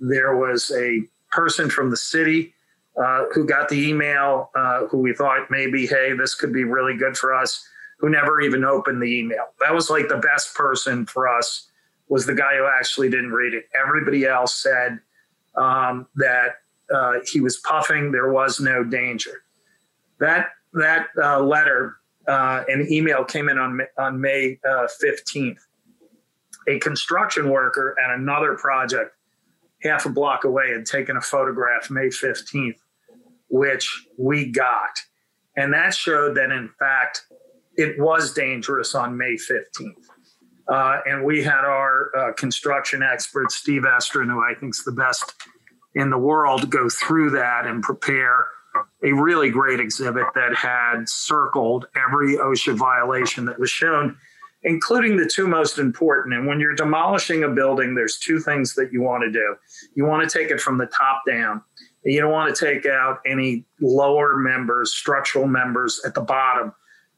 [0.00, 2.54] there was a person from the city
[3.02, 6.96] uh, who got the email, uh, who we thought maybe, hey, this could be really
[6.96, 7.66] good for us,
[7.98, 9.46] who never even opened the email.
[9.60, 11.68] That was like the best person for us
[12.08, 13.68] was the guy who actually didn't read it.
[13.74, 15.00] Everybody else said
[15.56, 16.56] um, that
[16.94, 18.12] uh, he was puffing.
[18.12, 19.42] There was no danger.
[20.20, 21.96] That that uh, letter
[22.28, 24.58] uh, and email came in on on May
[25.00, 25.64] fifteenth.
[26.66, 29.14] A construction worker at another project
[29.82, 32.78] half a block away had taken a photograph May 15th
[33.54, 34.98] which we got.
[35.56, 37.22] And that showed that, in fact,
[37.76, 39.92] it was dangerous on May 15th.
[40.66, 44.92] Uh, and we had our uh, construction expert, Steve Estrin, who I think is the
[44.92, 45.34] best
[45.94, 48.46] in the world, go through that and prepare
[49.02, 54.16] a really great exhibit that had circled every OSHA violation that was shown,
[54.62, 56.34] including the two most important.
[56.34, 59.56] And when you're demolishing a building, there's two things that you want to do.
[59.94, 61.62] You want to take it from the top down
[62.04, 66.72] you don't want to take out any lower members, structural members at the bottom.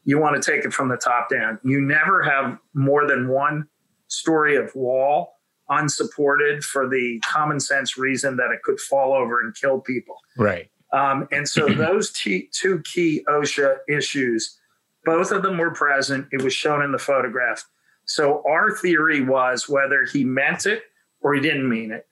[0.05, 1.59] You want to take it from the top down.
[1.63, 3.67] You never have more than one
[4.07, 5.33] story of wall
[5.69, 10.15] unsupported for the common sense reason that it could fall over and kill people.
[10.37, 10.71] Right.
[10.97, 14.57] Um, and so those t- two key OSHA issues,
[15.05, 16.27] both of them were present.
[16.31, 17.63] It was shown in the photograph.
[18.05, 20.83] So our theory was whether he meant it
[21.21, 22.07] or he didn't mean it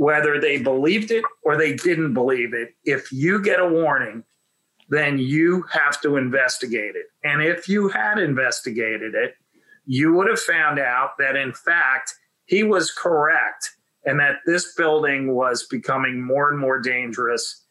[0.00, 4.24] whether they believed it or they didn't believe it, if you get a warning,
[4.88, 7.04] then you have to investigate it.
[7.22, 9.34] And if you had investigated it,
[9.84, 12.14] you would have found out that, in fact,
[12.46, 13.72] he was correct
[14.06, 17.66] and that this building was becoming more and more dangerous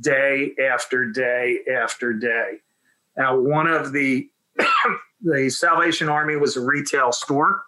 [0.00, 2.58] day after day after day.
[3.16, 4.28] Now, one of the
[5.22, 7.62] the Salvation Army was a retail store.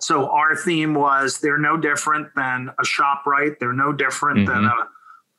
[0.00, 3.58] So our theme was they're no different than a ShopRite.
[3.58, 4.54] They're no different mm-hmm.
[4.54, 4.88] than a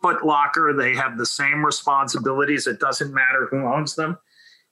[0.02, 0.74] Foot Locker.
[0.78, 2.68] They have the same responsibilities.
[2.68, 4.18] It doesn't matter who owns them.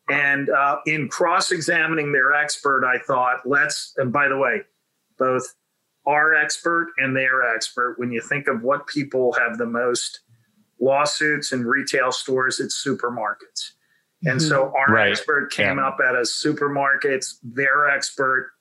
[0.09, 3.93] And uh, in cross-examining their expert, I thought, let's.
[3.97, 4.61] And by the way,
[5.17, 5.53] both
[6.05, 7.95] our expert and their expert.
[7.97, 10.19] When you think of what people have the most
[10.81, 13.71] lawsuits in retail stores, it's supermarkets.
[14.23, 14.49] And mm-hmm.
[14.49, 15.11] so our right.
[15.11, 15.87] expert came yeah.
[15.87, 17.35] up at a supermarkets.
[17.43, 18.51] Their expert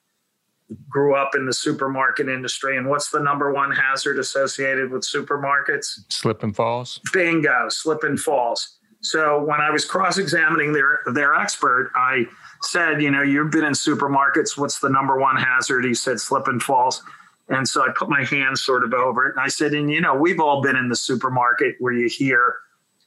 [0.88, 2.76] grew up in the supermarket industry.
[2.76, 6.00] And what's the number one hazard associated with supermarkets?
[6.08, 7.00] Slip and falls.
[7.12, 8.78] Bingo, slip and falls.
[9.02, 12.26] So when I was cross-examining their their expert, I
[12.62, 14.58] said, you know, you've been in supermarkets.
[14.58, 15.84] What's the number one hazard?
[15.84, 17.02] He said slip and falls.
[17.50, 19.30] And so I put my hands sort of over it.
[19.30, 22.54] And I said, and you know, we've all been in the supermarket where you hear,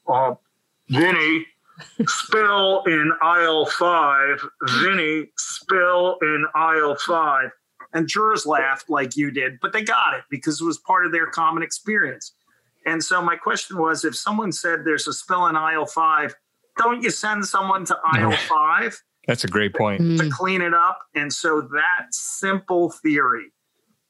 [0.05, 0.37] oh,
[0.89, 1.45] Vinny,
[2.05, 4.45] spill in aisle five,
[4.81, 7.51] Vinny, spill in aisle five.
[7.93, 11.11] And jurors laughed like you did, but they got it because it was part of
[11.11, 12.33] their common experience.
[12.85, 16.35] And so my question was if someone said there's a spill in aisle five,
[16.77, 19.01] don't you send someone to aisle five?
[19.27, 19.99] That's a great point.
[19.99, 20.31] To mm.
[20.31, 20.99] clean it up.
[21.15, 23.53] And so that simple theory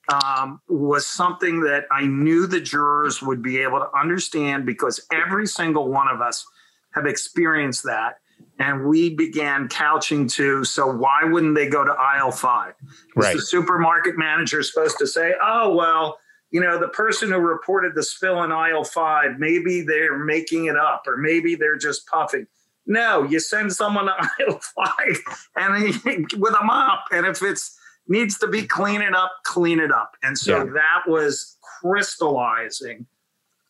[0.09, 5.47] um, was something that I knew the jurors would be able to understand because every
[5.47, 6.45] single one of us
[6.93, 8.17] have experienced that.
[8.59, 12.73] And we began couching to, so why wouldn't they go to aisle five?
[13.15, 13.35] Right.
[13.35, 16.17] the supermarket manager supposed to say, oh, well,
[16.51, 20.77] you know, the person who reported the spill in aisle five, maybe they're making it
[20.77, 22.45] up or maybe they're just puffing.
[22.85, 25.21] No, you send someone to aisle five
[25.55, 27.05] and with a mop.
[27.11, 30.15] And if it's needs to be clean it up, clean it up.
[30.23, 30.71] And so yeah.
[30.73, 33.05] that was crystallizing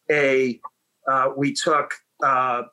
[0.09, 0.59] a,
[1.07, 1.93] uh, we took,
[2.23, 2.63] uh,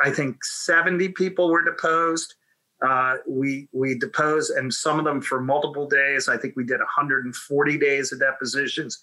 [0.00, 2.34] I think 70 people were deposed.
[2.82, 6.30] Uh, we we deposed, and some of them for multiple days.
[6.30, 9.00] I think we did 140 days of depositions.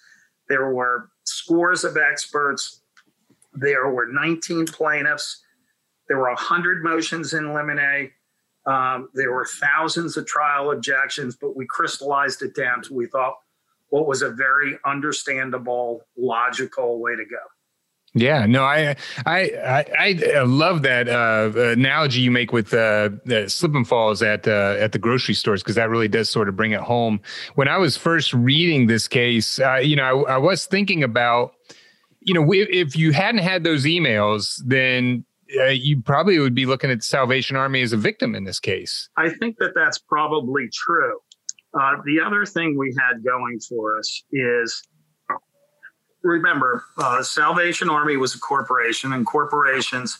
[0.50, 2.82] There were scores of experts.
[3.54, 5.44] There were 19 plaintiffs.
[6.08, 8.12] There were 100 motions in limine.
[8.68, 13.36] Um, there were thousands of trial objections, but we crystallized it down to we thought
[13.90, 17.38] what was a very understandable, logical way to go.
[18.14, 23.48] Yeah, no, I I I, I love that uh, analogy you make with uh, the
[23.48, 26.56] slip and falls at uh, at the grocery stores because that really does sort of
[26.56, 27.22] bring it home.
[27.56, 31.54] When I was first reading this case, uh, you know, I, I, was thinking about,
[32.22, 35.26] you know, if you hadn't had those emails, then
[35.60, 38.60] uh, you probably would be looking at the Salvation Army as a victim in this
[38.60, 39.10] case.
[39.18, 41.20] I think that that's probably true.
[41.80, 44.82] Uh, the other thing we had going for us is
[46.24, 50.18] remember, uh, Salvation Army was a corporation, and corporations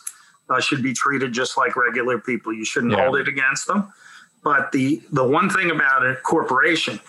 [0.50, 2.52] uh, should be treated just like regular people.
[2.52, 3.04] You shouldn't yeah.
[3.04, 3.92] hold it against them.
[4.44, 7.00] But the the one thing about a corporation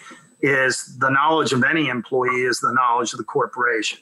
[0.41, 3.99] is the knowledge of any employee is the knowledge of the corporation.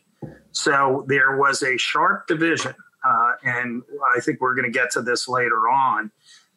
[0.52, 3.84] So there was a sharp division uh, and
[4.16, 6.12] I think we're going to get to this later on,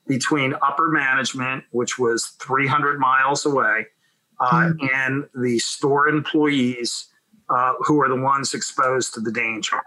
[0.06, 3.86] between upper management, which was 300 miles away,
[4.40, 4.86] uh, mm-hmm.
[4.92, 7.06] and the store employees
[7.48, 9.80] uh, who are the ones exposed to the danger.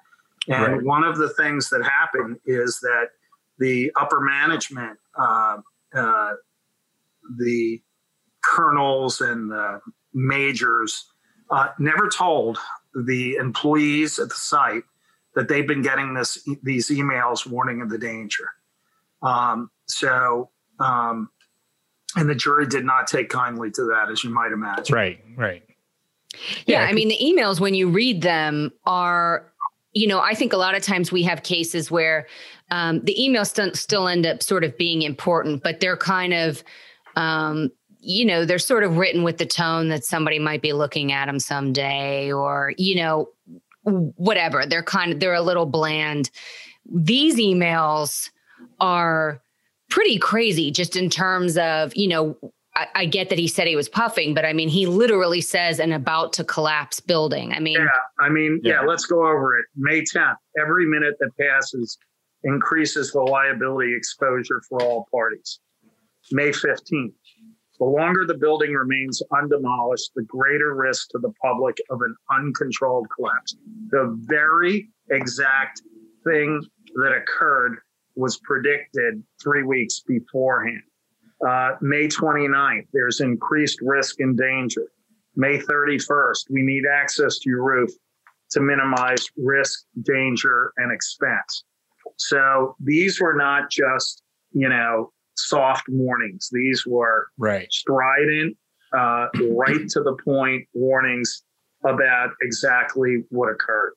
[0.47, 0.83] And right.
[0.83, 3.09] one of the things that happened is that
[3.59, 5.57] the upper management, uh,
[5.95, 6.33] uh,
[7.37, 7.81] the
[8.43, 9.79] colonels and the
[10.13, 11.05] majors,
[11.49, 12.57] uh, never told
[13.05, 14.83] the employees at the site
[15.35, 18.49] that they've been getting this these emails warning of the danger.
[19.21, 21.29] Um, so, um,
[22.15, 24.93] and the jury did not take kindly to that, as you might imagine.
[24.93, 25.63] Right, right.
[26.65, 29.51] Yeah, yeah I mean, the emails when you read them are,
[29.93, 32.27] you know, I think a lot of times we have cases where
[32.69, 36.63] um, the emails st- still end up sort of being important, but they're kind of
[37.15, 37.71] um,
[38.03, 41.27] you know, they're sort of written with the tone that somebody might be looking at
[41.27, 43.29] them someday, or, you know,
[43.83, 44.65] whatever.
[44.65, 46.29] They're kind of they're a little bland.
[46.85, 48.29] These emails
[48.79, 49.41] are
[49.89, 52.37] pretty crazy just in terms of, you know,
[52.75, 55.79] I, I, get that he said he was puffing, but I mean, he literally says
[55.79, 57.53] an about to collapse building.
[57.53, 57.87] I mean, yeah,
[58.19, 59.65] I mean, yeah, yeah let's go over it.
[59.75, 61.97] May 10th, every minute that passes
[62.43, 65.59] increases the liability exposure for all parties.
[66.31, 67.13] May 15th,
[67.83, 73.07] the longer the building remains undemolished, the greater risk to the public of an uncontrolled
[73.13, 73.57] collapse.
[73.89, 75.81] The very exact
[76.23, 76.61] thing
[76.95, 77.79] that occurred
[78.15, 80.83] was predicted three weeks beforehand.
[81.45, 84.87] Uh, May 29th, there's increased risk and danger.
[85.35, 87.89] May 31st, we need access to your roof
[88.51, 91.65] to minimize risk, danger, and expense.
[92.15, 96.49] So these were not just, you know, soft warnings.
[96.51, 97.71] These were right.
[97.71, 98.57] strident,
[98.95, 101.43] uh, right to the point warnings
[101.85, 103.93] about exactly what occurred.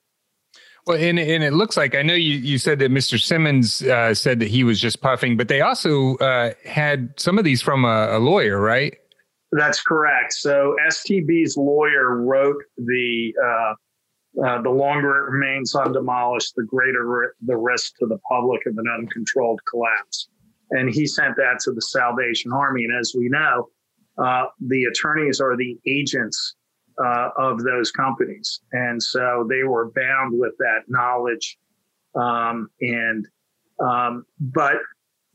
[0.85, 3.19] Well, and, and it looks like I know you, you said that Mr.
[3.19, 7.43] Simmons uh, said that he was just puffing, but they also uh, had some of
[7.43, 8.95] these from a, a, lawyer, right?
[9.51, 10.31] That's correct.
[10.33, 13.73] So STB's lawyer wrote the uh,
[14.45, 18.85] uh, the longer it remains undemolished, the greater the risk to the public of an
[18.87, 20.29] uncontrolled collapse
[20.71, 22.83] and he sent that to the Salvation Army.
[22.83, 23.69] And as we know,
[24.17, 26.55] uh, the attorneys are the agents
[27.03, 31.57] uh, of those companies, and so they were bound with that knowledge.
[32.15, 33.27] Um, and
[33.79, 34.77] um, but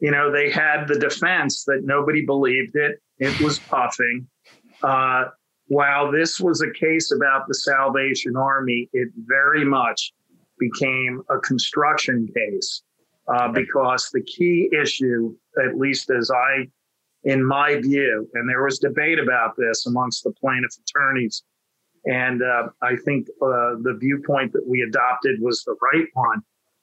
[0.01, 4.27] you know they had the defense that nobody believed it; it was puffing.
[4.83, 5.27] Uh,
[5.69, 10.13] while this was a case about the Salvation Army, it very much
[10.59, 12.83] became a construction case
[13.29, 16.67] uh, because the key issue, at least as I,
[17.25, 21.43] in my view, and there was debate about this amongst the plaintiff attorneys,
[22.05, 26.43] and uh, I think uh, the viewpoint that we adopted was the right one,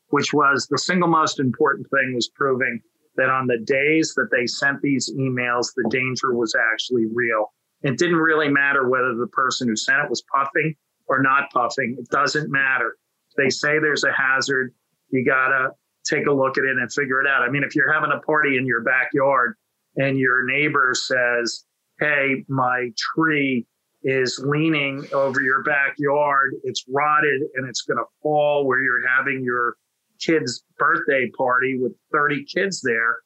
[0.10, 2.79] which was the single most important thing was proving
[3.17, 7.54] that on the days that they sent these emails, the danger was actually real.
[7.81, 10.75] It didn't really matter whether the person who sent it was puffing
[11.08, 11.98] or not puffing.
[12.00, 12.98] It doesn't matter.
[13.35, 14.73] They say there's a hazard.
[15.10, 15.69] You got to
[16.10, 17.41] take a look at it and figure it out.
[17.41, 19.55] I mean, if you're having a party in your backyard
[19.97, 21.65] and your neighbor says,
[21.99, 23.65] Hey, my tree
[24.03, 29.43] is leaning over your backyard, it's rotted and it's going to fall where you're having
[29.43, 29.75] your
[30.19, 33.17] kid's birthday party with 30 kids there,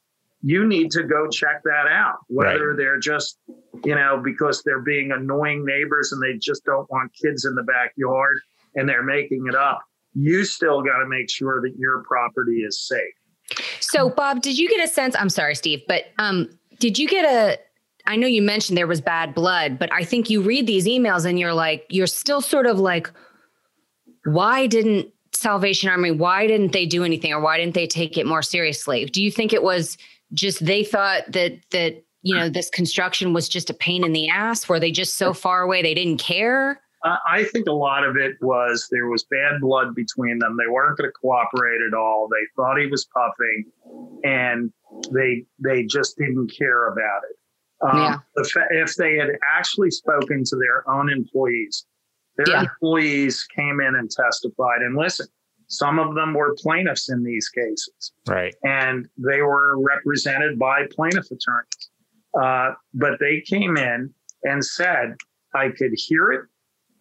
[0.42, 2.18] you need to go check that out.
[2.28, 2.76] Whether right.
[2.76, 3.38] they're just,
[3.84, 7.62] you know, because they're being annoying neighbors and they just don't want kids in the
[7.62, 8.38] backyard
[8.74, 9.80] and they're making it up,
[10.14, 13.58] you still got to make sure that your property is safe.
[13.80, 15.14] So, Bob, did you get a sense?
[15.18, 16.48] I'm sorry, Steve, but um,
[16.78, 17.58] did you get a?
[18.06, 21.24] I know you mentioned there was bad blood, but I think you read these emails
[21.24, 23.10] and you're like, you're still sort of like,
[24.24, 28.26] why didn't Salvation Army, why didn't they do anything or why didn't they take it
[28.26, 29.06] more seriously?
[29.06, 29.96] Do you think it was
[30.32, 34.28] just they thought that that you know this construction was just a pain in the
[34.28, 34.68] ass?
[34.68, 36.80] Were they just so far away they didn't care?
[37.04, 40.56] I think a lot of it was there was bad blood between them.
[40.56, 42.28] They weren't going to cooperate at all.
[42.30, 43.64] They thought he was puffing,
[44.24, 44.72] and
[45.12, 47.36] they they just didn't care about it.
[47.86, 48.18] Um, yeah.
[48.70, 51.84] if they had actually spoken to their own employees,
[52.36, 52.60] their yeah.
[52.62, 54.80] employees came in and testified.
[54.80, 55.26] And listen,
[55.68, 58.12] some of them were plaintiffs in these cases.
[58.26, 58.54] Right.
[58.62, 61.90] And they were represented by plaintiff attorneys.
[62.40, 64.12] Uh, but they came in
[64.44, 65.16] and said,
[65.54, 66.42] I could hear it,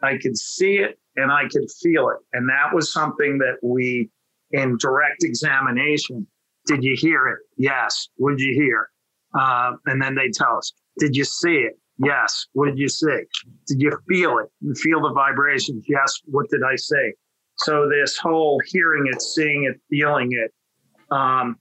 [0.04, 2.18] I could see it, and I could feel it.
[2.34, 4.10] And that was something that we,
[4.52, 6.28] in direct examination,
[6.66, 7.40] did you hear it?
[7.58, 8.10] Yes.
[8.20, 8.90] Did you hear?
[9.38, 11.80] Uh, and then they tell us, did you see it?
[11.98, 12.48] Yes.
[12.54, 13.22] What did you see?
[13.68, 14.50] Did you feel it?
[14.62, 15.86] You feel the vibrations?
[15.88, 16.20] Yes.
[16.26, 17.14] What did I say?
[17.58, 20.52] So this whole hearing it, seeing it, feeling it.
[21.12, 21.58] Um,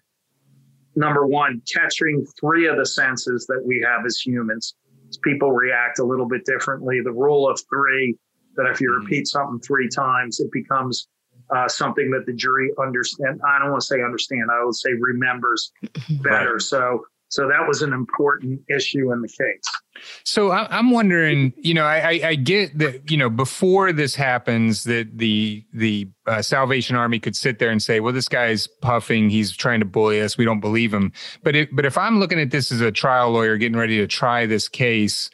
[0.97, 4.75] number one, catching three of the senses that we have as humans.
[5.23, 7.01] People react a little bit differently.
[7.05, 8.17] The rule of three,
[8.57, 9.05] that if you mm-hmm.
[9.05, 11.09] repeat something three times, it becomes
[11.55, 13.41] uh, something that the jury understand.
[13.47, 14.45] I don't want to say understand.
[14.51, 15.73] I would say remembers
[16.23, 16.55] better.
[16.55, 16.63] Right.
[16.63, 20.05] So so that was an important issue in the case.
[20.23, 25.17] So I'm wondering, you know, I, I get that, you know, before this happens, that
[25.17, 29.31] the the uh, Salvation Army could sit there and say, "Well, this guy's puffing.
[29.31, 30.37] He's trying to bully us.
[30.37, 31.11] We don't believe him."
[31.43, 34.07] But if, but if I'm looking at this as a trial lawyer getting ready to
[34.07, 35.31] try this case,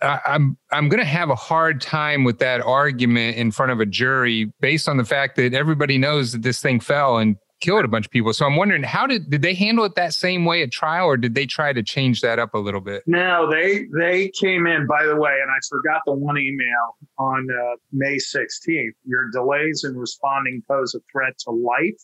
[0.00, 3.86] I'm I'm going to have a hard time with that argument in front of a
[3.86, 7.88] jury based on the fact that everybody knows that this thing fell and killed a
[7.88, 8.32] bunch of people.
[8.32, 11.16] So I'm wondering how did did they handle it that same way at trial, or
[11.16, 13.02] did they try to change that up a little bit?
[13.06, 14.86] No, they they came in.
[14.86, 18.92] By the way, and I forgot the one email on uh, May 16th.
[19.04, 22.00] Your delays in responding pose a threat to life,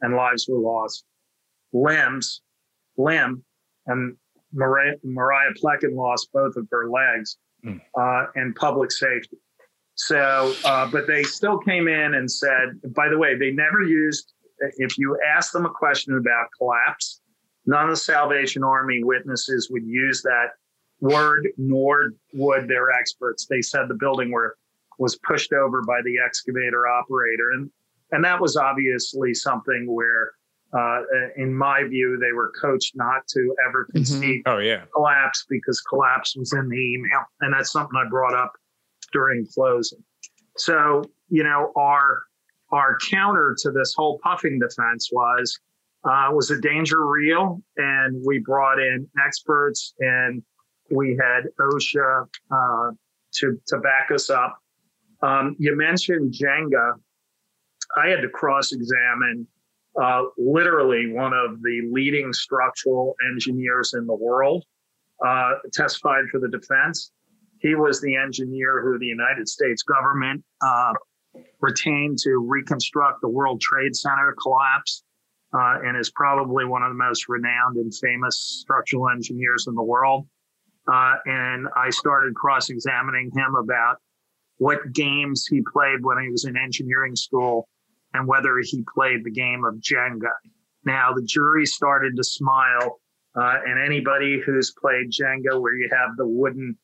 [0.00, 1.04] and lives were lost.
[1.72, 2.40] Limbs,
[2.96, 3.44] limb,
[3.86, 4.16] and
[4.54, 7.80] Mariah, Mariah Plekan lost both of her legs, mm.
[7.98, 9.36] uh, and public safety.
[9.96, 14.34] So, uh, but they still came in and said, by the way, they never used
[14.76, 17.20] if you ask them a question about collapse,
[17.66, 20.50] none of the Salvation Army witnesses would use that
[21.00, 23.46] word, nor would their experts.
[23.46, 24.56] They said the building were,
[24.98, 27.50] was pushed over by the excavator operator.
[27.52, 27.70] And,
[28.12, 30.32] and that was obviously something where,
[30.76, 31.00] uh,
[31.36, 33.98] in my view, they were coached not to ever mm-hmm.
[33.98, 34.56] concede mm-hmm.
[34.56, 34.84] oh, yeah.
[34.94, 37.22] collapse because collapse was in the email.
[37.40, 38.52] And that's something I brought up
[39.12, 40.02] during closing.
[40.56, 42.22] So, you know, our
[42.72, 45.58] our counter to this whole puffing defense was
[46.04, 47.62] uh, was the danger real?
[47.76, 50.42] And we brought in experts and
[50.90, 52.90] we had OSHA uh,
[53.34, 54.58] to, to back us up.
[55.22, 56.92] Um, you mentioned Jenga.
[57.96, 59.46] I had to cross examine
[60.00, 64.64] uh, literally one of the leading structural engineers in the world,
[65.24, 67.12] uh, testified for the defense.
[67.58, 70.92] He was the engineer who the United States government uh,
[71.60, 75.04] retained to reconstruct the World Trade Center collapse
[75.54, 79.82] uh, and is probably one of the most renowned and famous structural engineers in the
[79.82, 80.26] world.
[80.92, 83.96] Uh, and I started cross examining him about
[84.58, 87.68] what games he played when he was in engineering school
[88.14, 90.32] and whether he played the game of Jenga.
[90.84, 93.00] Now, the jury started to smile,
[93.36, 96.78] uh, and anybody who's played Jenga, where you have the wooden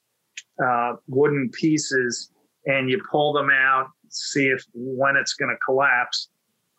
[0.62, 2.30] uh, wooden pieces
[2.66, 6.28] and you pull them out see if when it's going to collapse.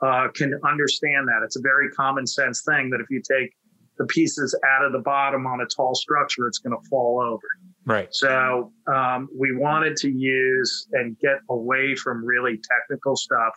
[0.02, 1.42] uh, can understand that.
[1.44, 3.54] It's a very common sense thing that if you take
[3.98, 7.48] the pieces out of the bottom on a tall structure, it's going to fall over.
[7.86, 8.08] Right.
[8.12, 13.54] So um, we wanted to use and get away from really technical stuff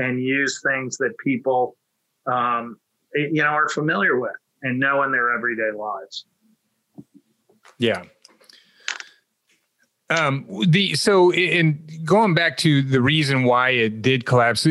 [0.00, 1.76] and use things that people,
[2.26, 2.78] um,
[3.14, 4.32] you know, are familiar with
[4.62, 6.24] and know in their everyday lives.
[7.78, 8.04] Yeah.
[10.10, 14.66] Um, the so in going back to the reason why it did collapse.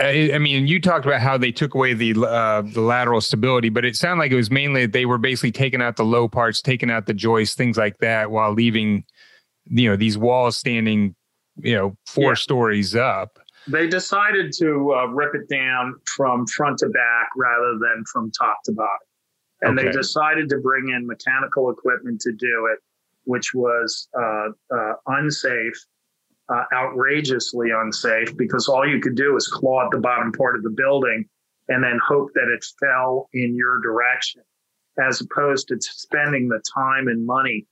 [0.00, 3.84] I, mean, you talked about how they took away the uh, the lateral stability, but
[3.84, 6.90] it sounded like it was mainly they were basically taking out the low parts, taking
[6.90, 9.04] out the joists, things like that, while leaving,
[9.66, 11.14] you know, these walls standing,
[11.58, 12.34] you know, four yeah.
[12.34, 13.38] stories up.
[13.68, 18.58] They decided to uh, rip it down from front to back rather than from top
[18.64, 19.06] to bottom,
[19.60, 19.88] and okay.
[19.88, 22.80] they decided to bring in mechanical equipment to do it,
[23.24, 25.76] which was uh, uh unsafe
[26.52, 30.62] uh, outrageously unsafe because all you could do is claw at the bottom part of
[30.62, 31.24] the building
[31.68, 34.42] and then hope that it fell in your direction,
[34.98, 37.66] as opposed to spending the time and money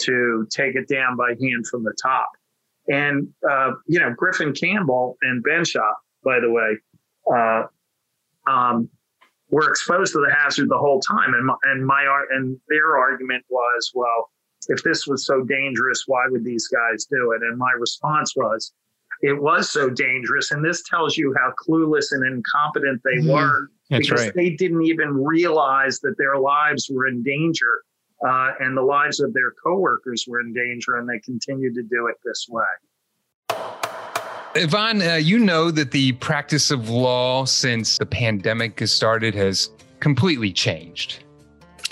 [0.00, 2.30] to take it down by hand from the top.
[2.88, 6.78] And, uh, you know, Griffin Campbell and Benschop, by the way,
[7.34, 7.62] uh,
[8.50, 8.88] um,
[9.50, 11.32] were exposed to the hazard the whole time.
[11.34, 14.30] And my, and my and their argument was, well,
[14.68, 17.42] if this was so dangerous, why would these guys do it?
[17.42, 18.72] And my response was,
[19.20, 20.50] it was so dangerous.
[20.50, 23.30] And this tells you how clueless and incompetent they mm-hmm.
[23.30, 24.34] were That's because right.
[24.34, 27.82] they didn't even realize that their lives were in danger
[28.26, 32.08] uh, and the lives of their coworkers were in danger, and they continued to do
[32.08, 32.64] it this way.
[34.56, 39.70] Yvonne, uh, you know that the practice of law since the pandemic has started has
[40.00, 41.24] completely changed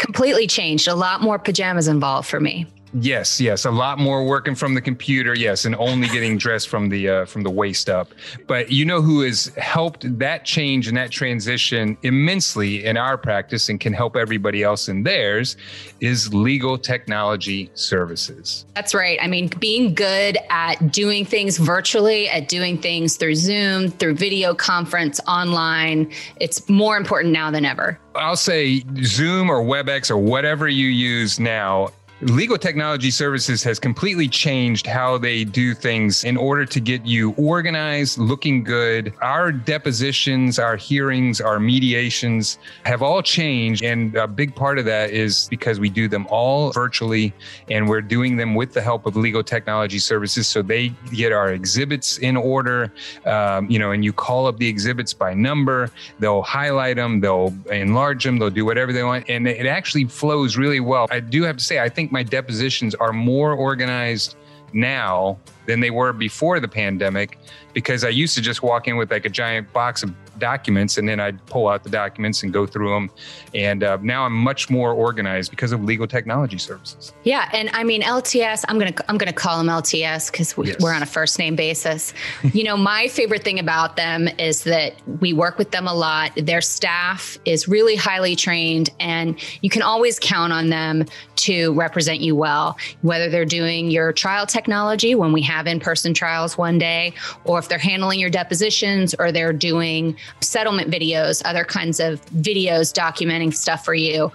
[0.02, 0.88] completely changed.
[0.88, 2.66] A lot more pajamas involved for me.
[2.94, 5.34] Yes, yes, a lot more working from the computer.
[5.34, 8.12] Yes, and only getting dressed from the uh, from the waist up.
[8.46, 13.70] But you know who has helped that change and that transition immensely in our practice
[13.70, 15.56] and can help everybody else in theirs
[16.00, 18.66] is Legal Technology Services.
[18.74, 19.18] That's right.
[19.22, 24.54] I mean, being good at doing things virtually, at doing things through Zoom, through video
[24.54, 27.98] conference, online, it's more important now than ever.
[28.14, 31.88] I'll say Zoom or WebEx or whatever you use now
[32.22, 37.32] Legal Technology Services has completely changed how they do things in order to get you
[37.32, 39.12] organized, looking good.
[39.20, 43.82] Our depositions, our hearings, our mediations have all changed.
[43.82, 47.34] And a big part of that is because we do them all virtually
[47.68, 50.46] and we're doing them with the help of Legal Technology Services.
[50.46, 52.92] So they get our exhibits in order,
[53.26, 57.52] um, you know, and you call up the exhibits by number, they'll highlight them, they'll
[57.72, 59.28] enlarge them, they'll do whatever they want.
[59.28, 61.08] And it actually flows really well.
[61.10, 64.36] I do have to say, I think my depositions are more organized
[64.72, 67.38] now than they were before the pandemic
[67.72, 71.08] because I used to just walk in with like a giant box of documents and
[71.08, 73.10] then I'd pull out the documents and go through them.
[73.54, 77.12] And uh, now I'm much more organized because of legal technology services.
[77.22, 78.64] Yeah, and I mean LTS.
[78.68, 80.80] I'm gonna I'm gonna call them LTS because we, yes.
[80.80, 82.12] we're on a first name basis.
[82.52, 86.32] you know, my favorite thing about them is that we work with them a lot.
[86.36, 91.04] Their staff is really highly trained, and you can always count on them
[91.36, 92.76] to represent you well.
[93.02, 97.58] Whether they're doing your trial technology when we have in person trials one day, or
[97.58, 103.52] if they're handling your depositions, or they're doing settlement videos, other kinds of videos documenting
[103.54, 104.32] stuff for you.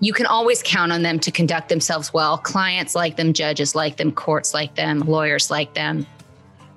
[0.00, 2.38] You can always count on them to conduct themselves well.
[2.38, 6.06] Clients like them, judges like them, courts like them, lawyers like them.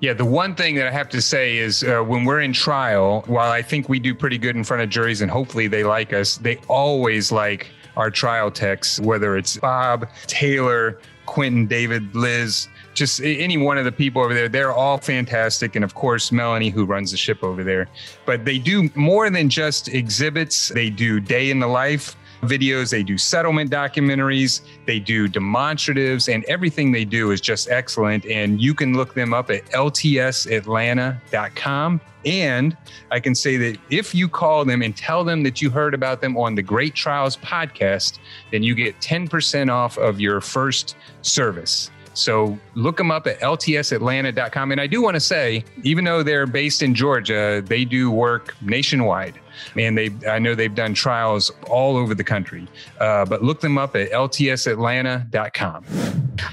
[0.00, 3.24] Yeah, the one thing that I have to say is uh, when we're in trial,
[3.26, 6.12] while I think we do pretty good in front of juries and hopefully they like
[6.12, 7.66] us, they always like
[7.96, 12.68] our trial techs, whether it's Bob, Taylor, Quentin, David, Liz
[12.98, 15.76] just any one of the people over there, they're all fantastic.
[15.76, 17.88] And of course, Melanie, who runs the ship over there.
[18.26, 23.02] But they do more than just exhibits, they do day in the life videos, they
[23.02, 28.24] do settlement documentaries, they do demonstratives, and everything they do is just excellent.
[28.26, 32.00] And you can look them up at ltsatlanta.com.
[32.24, 32.76] And
[33.10, 36.20] I can say that if you call them and tell them that you heard about
[36.20, 38.18] them on the Great Trials podcast,
[38.50, 41.90] then you get 10% off of your first service.
[42.18, 44.72] So look them up at ltsatlanta.com.
[44.72, 48.54] And I do want to say, even though they're based in Georgia, they do work
[48.60, 49.38] nationwide.
[49.76, 52.66] And they, I know they've done trials all over the country.
[53.00, 55.84] Uh, but look them up at ltsatlanta.com.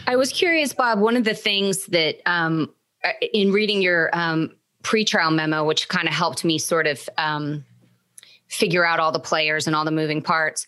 [0.08, 1.00] I was curious, Bob.
[1.00, 2.74] One of the things that um,
[3.34, 7.66] in reading your um, pre-trial memo, which kind of helped me sort of um,
[8.48, 10.68] figure out all the players and all the moving parts,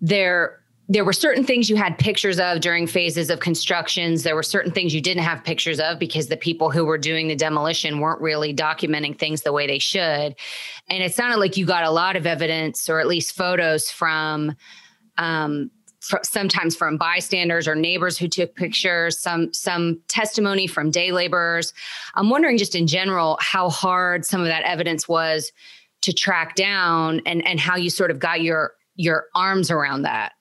[0.00, 4.22] there there were certain things you had pictures of during phases of constructions.
[4.22, 7.28] There were certain things you didn't have pictures of because the people who were doing
[7.28, 10.34] the demolition weren't really documenting things the way they should.
[10.88, 14.54] And it sounded like you got a lot of evidence, or at least photos from,
[15.16, 15.70] um,
[16.22, 19.18] sometimes from bystanders or neighbors who took pictures.
[19.18, 21.72] Some some testimony from day laborers.
[22.14, 25.50] I'm wondering, just in general, how hard some of that evidence was
[26.02, 30.32] to track down, and and how you sort of got your your arms around that.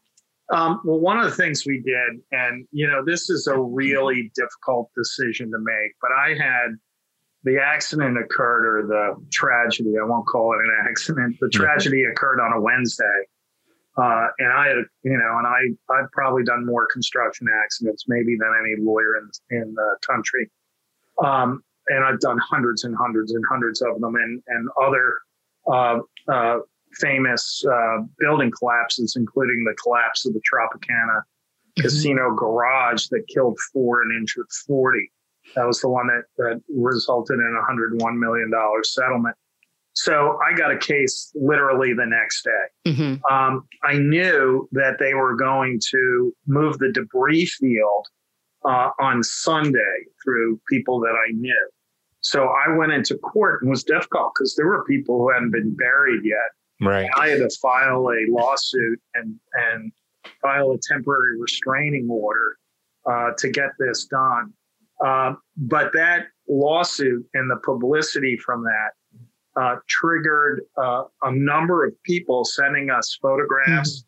[0.52, 4.32] Um, well, one of the things we did, and you know, this is a really
[4.36, 6.76] difficult decision to make, but I had
[7.44, 12.40] the accident occurred or the tragedy, I won't call it an accident, the tragedy occurred
[12.40, 13.24] on a Wednesday.
[13.96, 18.36] Uh, and I had, you know, and I, I've probably done more construction accidents maybe
[18.40, 20.50] than any lawyer in, in the country.
[21.24, 25.14] Um, and I've done hundreds and hundreds and hundreds of them and, and other,
[25.72, 26.00] uh,
[26.32, 26.60] uh,
[27.00, 31.82] famous uh, building collapses, including the collapse of the Tropicana mm-hmm.
[31.82, 35.12] casino garage that killed four and injured 40.
[35.56, 38.52] That was the one that, that resulted in a $101 million
[38.84, 39.36] settlement.
[39.94, 42.92] So I got a case literally the next day.
[42.92, 43.34] Mm-hmm.
[43.34, 48.08] Um, I knew that they were going to move the debris field
[48.66, 51.70] uh, on Sunday through people that I knew.
[52.22, 55.76] So I went into court and was difficult because there were people who hadn't been
[55.76, 56.52] buried yet.
[56.86, 57.10] Right.
[57.18, 59.92] I had to file a lawsuit and and
[60.42, 62.58] file a temporary restraining order
[63.10, 64.54] uh, to get this done.
[65.04, 71.94] Uh, but that lawsuit and the publicity from that uh, triggered uh, a number of
[72.04, 74.06] people sending us photographs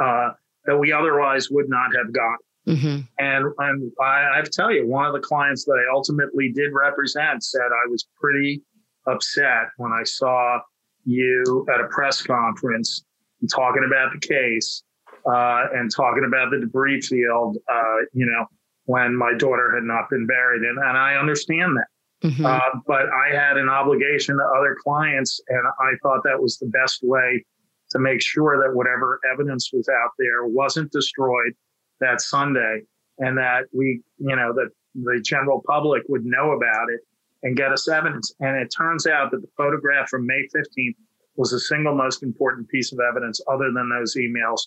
[0.00, 0.32] mm-hmm.
[0.64, 2.38] that we otherwise would not have gotten.
[2.66, 3.00] Mm-hmm.
[3.18, 6.52] And, and I, I have to tell you, one of the clients that I ultimately
[6.52, 8.62] did represent said I was pretty
[9.06, 10.58] upset when I saw
[11.04, 13.04] you at a press conference
[13.52, 14.82] talking about the case
[15.26, 18.46] uh, and talking about the debris field, uh, you know,
[18.84, 20.62] when my daughter had not been buried.
[20.62, 22.28] And, and I understand that.
[22.28, 22.44] Mm-hmm.
[22.44, 26.66] Uh, but I had an obligation to other clients, and I thought that was the
[26.66, 27.44] best way
[27.90, 31.52] to make sure that whatever evidence was out there wasn't destroyed
[32.00, 32.82] that Sunday,
[33.18, 37.00] and that we, you know, that the general public would know about it
[37.42, 38.32] and get us evidence.
[38.40, 40.96] And it turns out that the photograph from May 15th
[41.36, 44.60] was the single most important piece of evidence other than those emails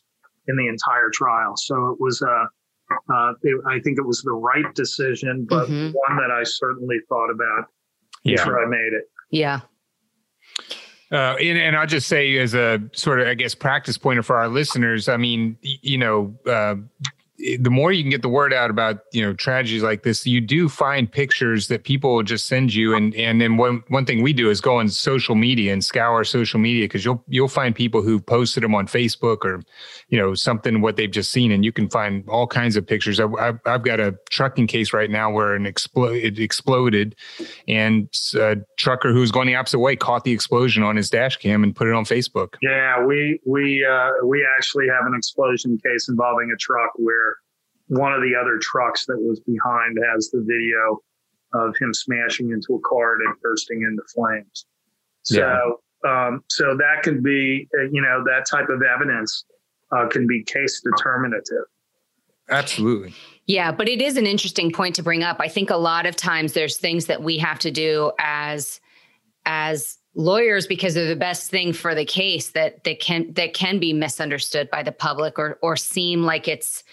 [0.47, 1.53] in the entire trial.
[1.55, 2.45] So it was, uh,
[3.13, 5.91] uh, it, I think it was the right decision, but mm-hmm.
[5.91, 7.65] one that I certainly thought about
[8.23, 8.37] yeah.
[8.37, 9.03] before I made it.
[9.29, 9.61] Yeah.
[11.11, 14.35] Uh, and, and, I'll just say, as a sort of, I guess, practice pointer for
[14.35, 16.75] our listeners, I mean, you know, uh,
[17.37, 20.39] the more you can get the word out about you know tragedies like this you
[20.39, 22.95] do find pictures that people just send you.
[22.95, 26.23] And and then one one thing we do is go on social media and scour
[26.23, 29.61] social media because you'll you'll find people who've posted them on facebook or
[30.09, 31.51] you know something what they've just seen.
[31.51, 33.19] And you can find all kinds of pictures.
[33.19, 37.15] I've, I've got a trucking case right now where an explode it exploded.
[37.67, 41.37] And a trucker who was going the opposite way caught the explosion on his dash
[41.37, 42.55] cam and put it on facebook.
[42.61, 47.32] Yeah we we uh, we actually have an explosion case involving a truck where
[47.87, 51.01] one of the other trucks that was behind has the video
[51.53, 54.65] of him smashing into a car and bursting into flames.
[55.23, 56.27] So, yeah.
[56.27, 59.45] um, so that can be, uh, you know, that type of evidence
[59.95, 61.65] uh, can be case determinative.
[62.49, 63.13] Absolutely.
[63.45, 65.37] Yeah, but it is an interesting point to bring up.
[65.39, 68.79] I think a lot of times there's things that we have to do as
[69.45, 73.79] as lawyers because they're the best thing for the case that that can that can
[73.79, 76.83] be misunderstood by the public or or seem like it's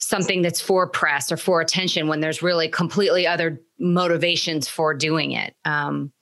[0.00, 5.32] something that's for press or for attention when there's really completely other motivations for doing
[5.32, 5.54] it.
[5.64, 6.12] Um,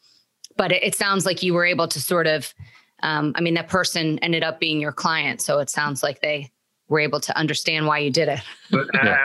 [0.56, 2.52] but it, it, sounds like you were able to sort of,
[3.02, 5.40] um, I mean, that person ended up being your client.
[5.40, 6.50] So it sounds like they
[6.88, 8.40] were able to understand why you did it.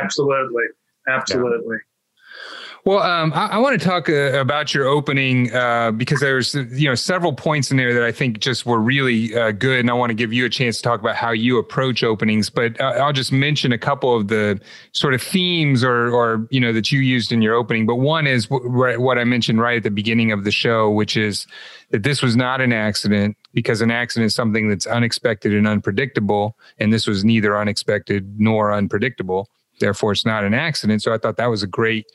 [0.03, 0.63] absolutely.
[1.07, 1.77] Absolutely.
[1.77, 1.92] Yeah.
[2.85, 6.89] Well, um, I, I want to talk uh, about your opening uh, because there's you
[6.89, 9.93] know several points in there that I think just were really uh, good, and I
[9.93, 12.49] want to give you a chance to talk about how you approach openings.
[12.49, 14.59] But uh, I'll just mention a couple of the
[14.91, 17.85] sort of themes or or you know that you used in your opening.
[17.85, 21.15] But one is w- what I mentioned right at the beginning of the show, which
[21.15, 21.47] is
[21.91, 26.57] that this was not an accident because an accident is something that's unexpected and unpredictable,
[26.79, 29.47] and this was neither unexpected nor unpredictable.
[29.79, 31.01] Therefore, it's not an accident.
[31.01, 32.05] So I thought that was a great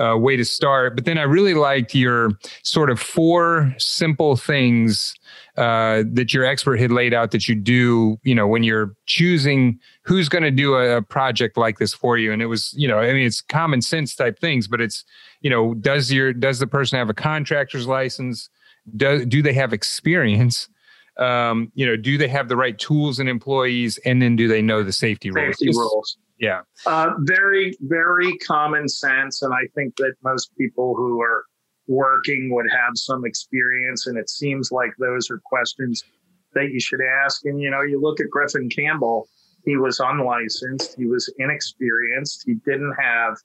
[0.00, 0.96] uh, way to start.
[0.96, 2.30] But then I really liked your
[2.62, 5.14] sort of four simple things
[5.56, 9.78] uh, that your expert had laid out that you do, you know, when you're choosing
[10.04, 12.32] who's going to do a, a, project like this for you.
[12.32, 15.04] And it was, you know, I mean, it's common sense type things, but it's,
[15.42, 18.48] you know, does your does the person have a contractor's license?
[18.96, 20.68] Do do they have experience?
[21.18, 24.62] Um, you know, do they have the right tools and employees, and then do they
[24.62, 25.58] know the safety rules?
[25.58, 26.16] Safety rules.
[26.40, 26.62] Yeah.
[26.86, 29.42] Uh, very, very common sense.
[29.42, 31.44] And I think that most people who are
[31.86, 34.06] working would have some experience.
[34.06, 36.02] And it seems like those are questions
[36.54, 37.44] that you should ask.
[37.44, 39.28] And, you know, you look at Griffin Campbell,
[39.64, 43.36] he was unlicensed, he was inexperienced, he didn't have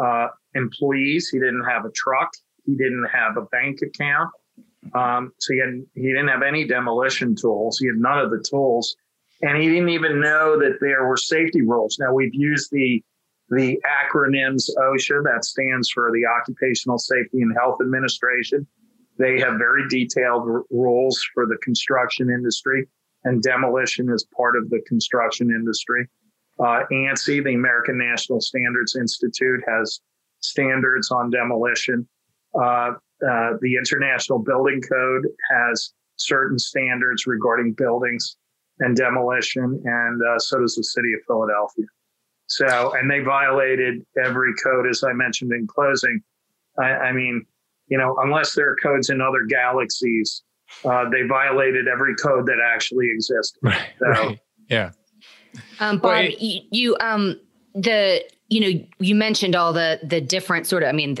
[0.00, 2.30] uh, employees, he didn't have a truck,
[2.64, 4.30] he didn't have a bank account.
[4.94, 7.78] Um, so he, had, he didn't have any demolition tools.
[7.78, 8.96] He had none of the tools
[9.42, 11.96] and he didn't even know that there were safety rules.
[11.98, 13.02] Now we've used the
[13.50, 18.66] the acronyms OSHA that stands for the Occupational Safety and Health Administration.
[19.18, 22.86] They have very detailed r- rules for the construction industry,
[23.24, 26.06] and demolition is part of the construction industry.
[26.60, 30.00] Uh, ANSI, the American National Standards Institute, has
[30.40, 32.06] standards on demolition.
[32.54, 32.92] Uh,
[33.26, 38.36] uh, the International Building Code has certain standards regarding buildings
[38.80, 41.84] and demolition, and uh, so does the city of Philadelphia.
[42.46, 46.20] So, and they violated every code, as I mentioned in closing.
[46.78, 47.44] I, I mean,
[47.88, 50.42] you know, unless there are codes in other galaxies,
[50.84, 53.58] uh, they violated every code that actually existed.
[53.62, 53.88] Right.
[53.98, 54.40] So, right.
[54.68, 54.90] Yeah.
[55.80, 57.40] Um, Bob, you, you um
[57.74, 61.16] the you know you mentioned all the the different sort of I mean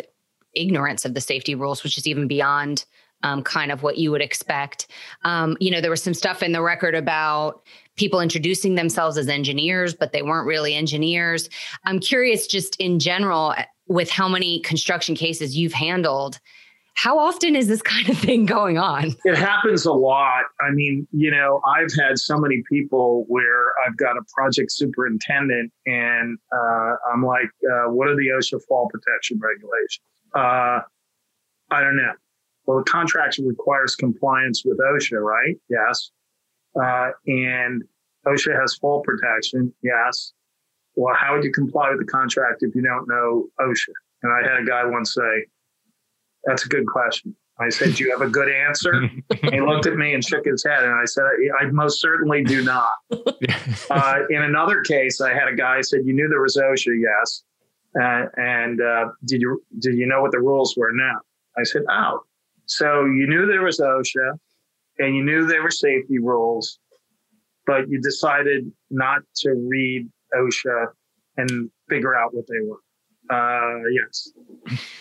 [0.54, 2.84] ignorance of the safety rules, which is even beyond
[3.22, 4.88] um, kind of what you would expect.
[5.24, 7.62] Um, you know, there was some stuff in the record about
[7.96, 11.50] people introducing themselves as engineers, but they weren't really engineers.
[11.84, 13.54] I'm curious, just in general,
[13.88, 16.38] with how many construction cases you've handled.
[16.94, 19.14] How often is this kind of thing going on?
[19.24, 20.44] It happens a lot.
[20.60, 25.72] I mean, you know, I've had so many people where I've got a project superintendent
[25.86, 30.00] and uh, I'm like, uh, what are the OSHA fall protection regulations?
[30.34, 30.80] Uh,
[31.70, 32.12] I don't know.
[32.68, 35.56] Well, the contract requires compliance with OSHA, right?
[35.70, 36.10] Yes.
[36.78, 37.82] Uh, and
[38.26, 39.72] OSHA has fall protection.
[39.82, 40.34] Yes.
[40.94, 43.94] Well, how would you comply with the contract if you don't know OSHA?
[44.22, 45.46] And I had a guy once say,
[46.44, 47.34] that's a good question.
[47.58, 49.08] I said, Do you have a good answer?
[49.50, 50.84] he looked at me and shook his head.
[50.84, 51.24] And I said,
[51.58, 52.90] I most certainly do not.
[53.90, 57.00] uh, in another case, I had a guy said, You knew there was OSHA?
[57.00, 57.44] Yes.
[57.98, 60.92] Uh, and uh, did you did you know what the rules were?
[60.92, 61.18] now?
[61.56, 62.24] I said, Oh,
[62.68, 64.38] so you knew there was OSHA
[64.98, 66.78] and you knew there were safety rules,
[67.66, 70.86] but you decided not to read OSHA
[71.38, 72.80] and figure out what they were.
[73.30, 74.30] Uh, yes.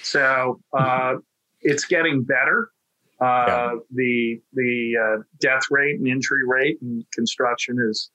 [0.02, 1.16] So uh,
[1.62, 2.72] it's getting better.
[3.20, 3.76] Uh, yeah.
[3.92, 8.12] The the uh, death rate and injury rate in construction is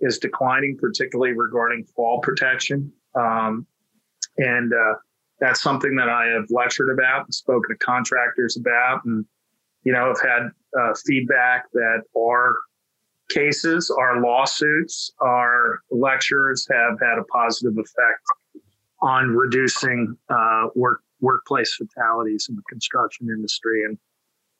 [0.00, 2.92] is declining, particularly regarding fall protection.
[3.14, 3.66] Um,
[4.36, 4.94] and uh,
[5.42, 9.24] that's something that I have lectured about and spoken to contractors about, and
[9.82, 10.42] you know, have had
[10.80, 12.54] uh, feedback that our
[13.28, 18.22] cases, our lawsuits, our lectures have had a positive effect
[19.02, 23.84] on reducing uh, work workplace fatalities in the construction industry.
[23.84, 23.98] And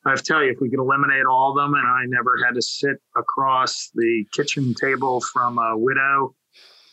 [0.05, 2.45] I have to tell you, if we could eliminate all of them, and I never
[2.45, 6.35] had to sit across the kitchen table from a widow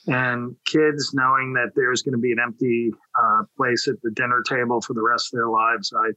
[0.09, 2.91] and kids knowing that there's going to be an empty
[3.21, 6.15] uh, place at the dinner table for the rest of their lives, I'm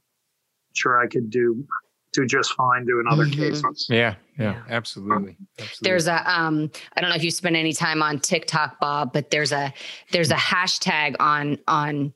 [0.73, 1.65] sure I could do
[2.13, 3.41] do just fine doing other mm-hmm.
[3.41, 3.87] cases.
[3.89, 5.35] Yeah, yeah, absolutely.
[5.59, 5.77] absolutely.
[5.81, 9.31] There's a um I don't know if you spend any time on TikTok, Bob, but
[9.31, 9.73] there's a
[10.11, 12.13] there's a hashtag on on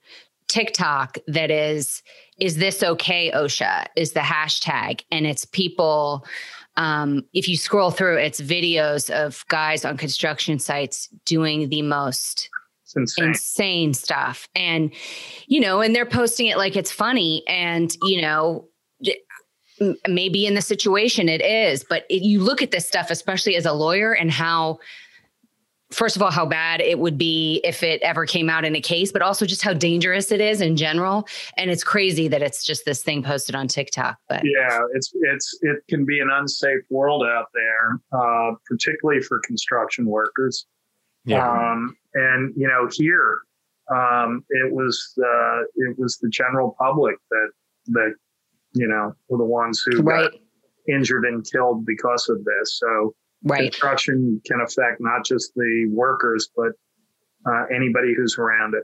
[0.47, 2.03] TikTok that is
[2.39, 6.25] is this okay OSHA is the hashtag and it's people
[6.77, 12.49] um, if you scroll through, it's videos of guys on construction sites doing the most
[12.95, 13.25] insane.
[13.25, 14.47] insane stuff.
[14.55, 14.93] And,
[15.47, 17.43] you know, and they're posting it like it's funny.
[17.47, 18.67] And, you know,
[20.07, 23.65] maybe in the situation it is, but it, you look at this stuff, especially as
[23.65, 24.79] a lawyer, and how
[25.91, 28.81] first of all how bad it would be if it ever came out in a
[28.81, 32.65] case but also just how dangerous it is in general and it's crazy that it's
[32.65, 36.81] just this thing posted on tiktok but yeah it's it's it can be an unsafe
[36.89, 40.65] world out there uh, particularly for construction workers
[41.27, 41.45] yeah.
[41.45, 43.41] Um, and you know here
[43.93, 47.49] um, it was uh, it was the general public that
[47.87, 48.15] that
[48.73, 50.31] you know were the ones who right.
[50.31, 50.39] got
[50.87, 53.13] injured and killed because of this so
[53.43, 53.71] Right.
[53.71, 56.71] Construction can affect not just the workers, but
[57.45, 58.83] uh, anybody who's around it.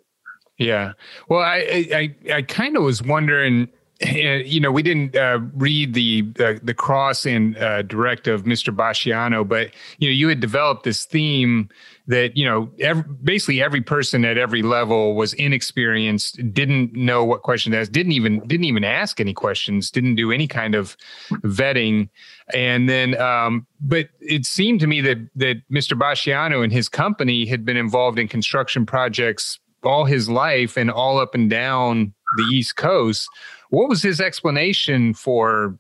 [0.58, 0.94] Yeah.
[1.30, 3.68] Well, I I, I kind of was wondering
[4.06, 8.76] you know, we didn't uh, read the uh, the cross and uh, direct of Mr.
[8.76, 11.70] Basciano, but you know, you had developed this theme
[12.08, 17.44] that you know, every, basically every person at every level was inexperienced, didn't know what
[17.44, 20.98] question to ask, didn't even didn't even ask any questions, didn't do any kind of
[21.44, 22.10] vetting,
[22.54, 25.98] and then, um, but it seemed to me that that Mr.
[25.98, 31.20] Basciano and his company had been involved in construction projects all his life and all
[31.20, 33.30] up and down the East Coast.
[33.74, 35.80] What was his explanation for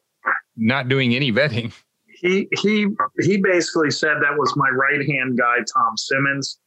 [0.58, 1.72] not doing any vetting?
[2.08, 2.88] He he
[3.20, 6.58] he basically said that was my right hand guy, Tom Simmons,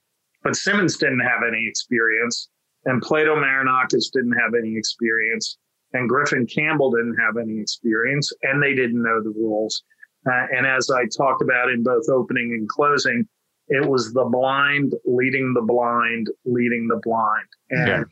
[0.45, 2.49] but Simmons didn't have any experience,
[2.85, 5.59] and Plato Marinakis didn't have any experience,
[5.95, 9.83] and Griffin Campbell didn't have any experience, and they didn't know the rules.
[10.31, 13.27] Uh, and as I talked about in both opening and closing,
[13.67, 17.49] it was the blind leading the blind, leading the blind.
[17.71, 18.07] And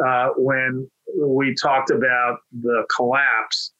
[0.00, 0.06] yeah.
[0.06, 3.72] uh, when we talked about the collapse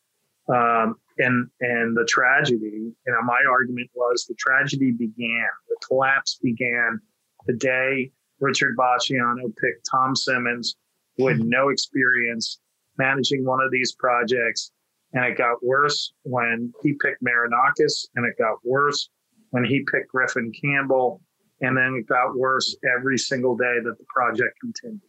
[0.49, 6.39] um, and and the tragedy, you know, my argument was the tragedy began, the collapse
[6.43, 7.01] began
[7.47, 10.77] the day Richard Basciano picked Tom Simmons,
[11.17, 12.61] who had no experience
[12.97, 14.71] managing one of these projects.
[15.13, 19.09] And it got worse when he picked Marinakis, and it got worse
[19.51, 21.23] when he picked Griffin Campbell.
[21.61, 25.01] And then it got worse every single day that the project continued.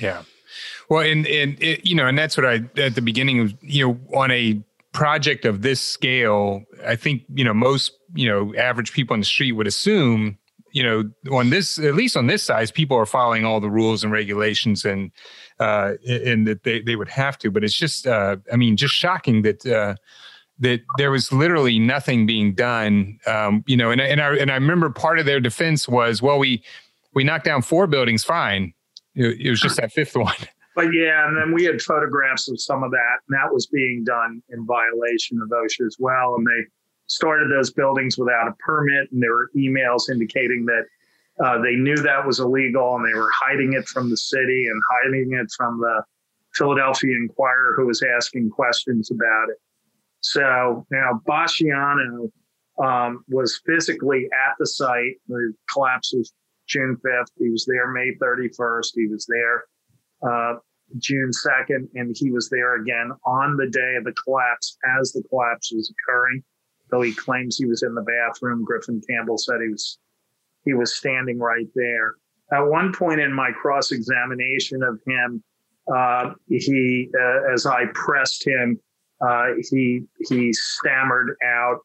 [0.00, 0.22] Yeah.
[0.88, 3.86] Well, and, and it, you know, and that's what I, at the beginning of, you
[3.86, 8.92] know, on a project of this scale, I think, you know, most, you know, average
[8.92, 10.38] people on the street would assume,
[10.72, 14.04] you know, on this, at least on this size, people are following all the rules
[14.04, 15.10] and regulations and,
[15.60, 18.94] uh, and that they, they would have to, but it's just, uh, I mean, just
[18.94, 19.94] shocking that, uh,
[20.58, 23.18] that there was literally nothing being done.
[23.26, 26.38] Um, you know, and and I and I remember part of their defense was, well,
[26.38, 26.62] we
[27.14, 28.72] we knocked down four buildings, fine.
[29.14, 30.34] It, it was just that fifth one.
[30.74, 34.04] But yeah, and then we had photographs of some of that, and that was being
[34.04, 36.34] done in violation of OSHA as well.
[36.34, 36.66] And they
[37.08, 40.86] started those buildings without a permit, and there were emails indicating that
[41.44, 44.82] uh, they knew that was illegal, and they were hiding it from the city and
[44.90, 46.02] hiding it from the
[46.54, 49.56] Philadelphia Inquirer, who was asking questions about it.
[50.20, 52.30] So now Basciano
[52.82, 55.16] um, was physically at the site.
[55.28, 56.32] The collapse was
[56.68, 57.32] June 5th.
[57.38, 58.92] He was there May 31st.
[58.94, 59.64] He was there
[60.22, 60.54] uh,
[60.98, 65.22] June 2nd, and he was there again on the day of the collapse as the
[65.28, 66.42] collapse was occurring.
[66.90, 69.98] Though he claims he was in the bathroom, Griffin Campbell said he was
[70.64, 72.14] he was standing right there.
[72.52, 75.42] At one point in my cross examination of him,
[75.92, 78.78] uh, he, uh, as I pressed him,
[79.26, 81.78] uh, he he stammered out,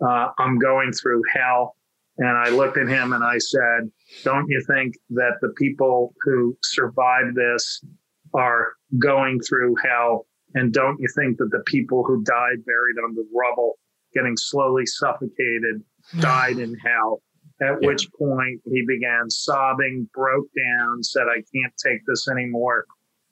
[0.00, 1.76] uh, "I'm going through hell."
[2.18, 3.90] And I looked at him and I said,
[4.22, 7.84] "Don't you think that the people who survived this
[8.32, 10.26] are going through hell?
[10.54, 13.78] And don't you think that the people who died buried under rubble,
[14.14, 15.82] getting slowly suffocated,
[16.20, 17.22] died in hell?"
[17.60, 17.88] At yeah.
[17.88, 22.84] which point he began sobbing, broke down, said, "I can't take this anymore."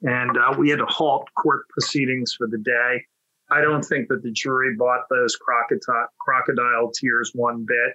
[0.02, 3.04] And uh, we had to halt court proceedings for the day.
[3.50, 7.94] I don't think that the jury bought those crocodile, crocodile tears one bit.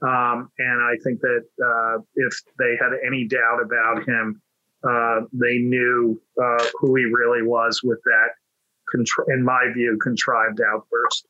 [0.00, 4.40] Um, and I think that uh, if they had any doubt about him,
[4.88, 11.26] uh, they knew uh, who he really was with that, in my view, contrived outburst.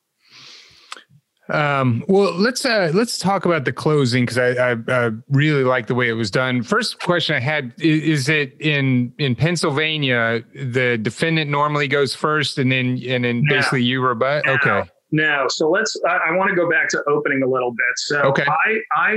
[1.49, 5.87] Um, well, let's uh, let's talk about the closing because I, I uh, really like
[5.87, 6.61] the way it was done.
[6.61, 12.59] First question I had is, is, it in in Pennsylvania the defendant normally goes first
[12.59, 13.55] and then and then no.
[13.55, 14.45] basically you rebut?
[14.45, 14.53] No.
[14.53, 14.89] Okay.
[15.11, 15.47] No.
[15.49, 15.99] So let's.
[16.07, 17.97] I, I want to go back to opening a little bit.
[17.97, 18.45] So okay.
[18.47, 19.11] I I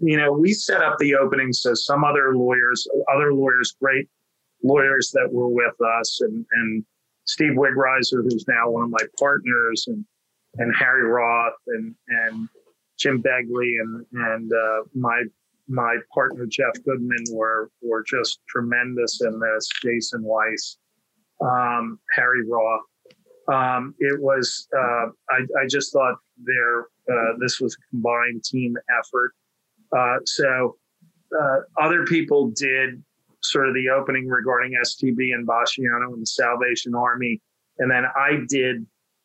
[0.00, 4.08] you know we set up the opening so some other lawyers, other lawyers, great
[4.62, 6.84] lawyers that were with us, and and
[7.24, 10.04] Steve Wigrizer, who's now one of my partners, and
[10.58, 12.48] and Harry Roth and and
[12.98, 15.22] Jim Begley and and uh, my
[15.68, 19.68] my partner Jeff Goodman were were just tremendous in this.
[19.82, 20.78] Jason Weiss,
[21.40, 22.82] um, Harry Roth.
[23.52, 26.80] Um, it was uh, I, I just thought there
[27.10, 29.32] uh, this was a combined team effort.
[29.96, 30.76] Uh, so
[31.38, 33.02] uh, other people did
[33.42, 37.40] sort of the opening regarding STB and Basciano and the Salvation Army,
[37.78, 38.84] and then I did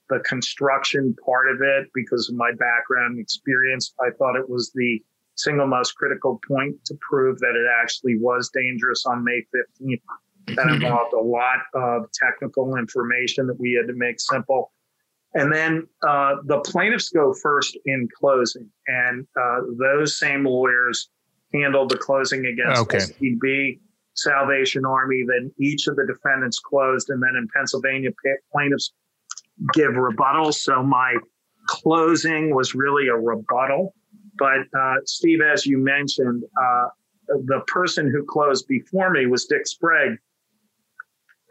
[0.09, 3.93] the construction part of it because of my background and experience.
[3.99, 5.01] I thought it was the
[5.35, 10.01] single most critical point to prove that it actually was dangerous on May 15th.
[10.47, 14.71] That involved a lot of technical information that we had to make simple.
[15.35, 21.09] And then uh, the plaintiffs go first in closing, and uh, those same lawyers
[21.53, 22.97] handled the closing against okay.
[22.97, 23.79] STB
[24.15, 25.23] Salvation Army.
[25.27, 28.11] Then each of the defendants closed, and then in Pennsylvania,
[28.51, 28.93] plaintiffs
[29.73, 30.55] give rebuttals.
[30.55, 31.15] So my
[31.67, 33.95] closing was really a rebuttal.
[34.37, 36.87] But uh, Steve, as you mentioned, uh,
[37.27, 40.17] the person who closed before me was Dick Sprague,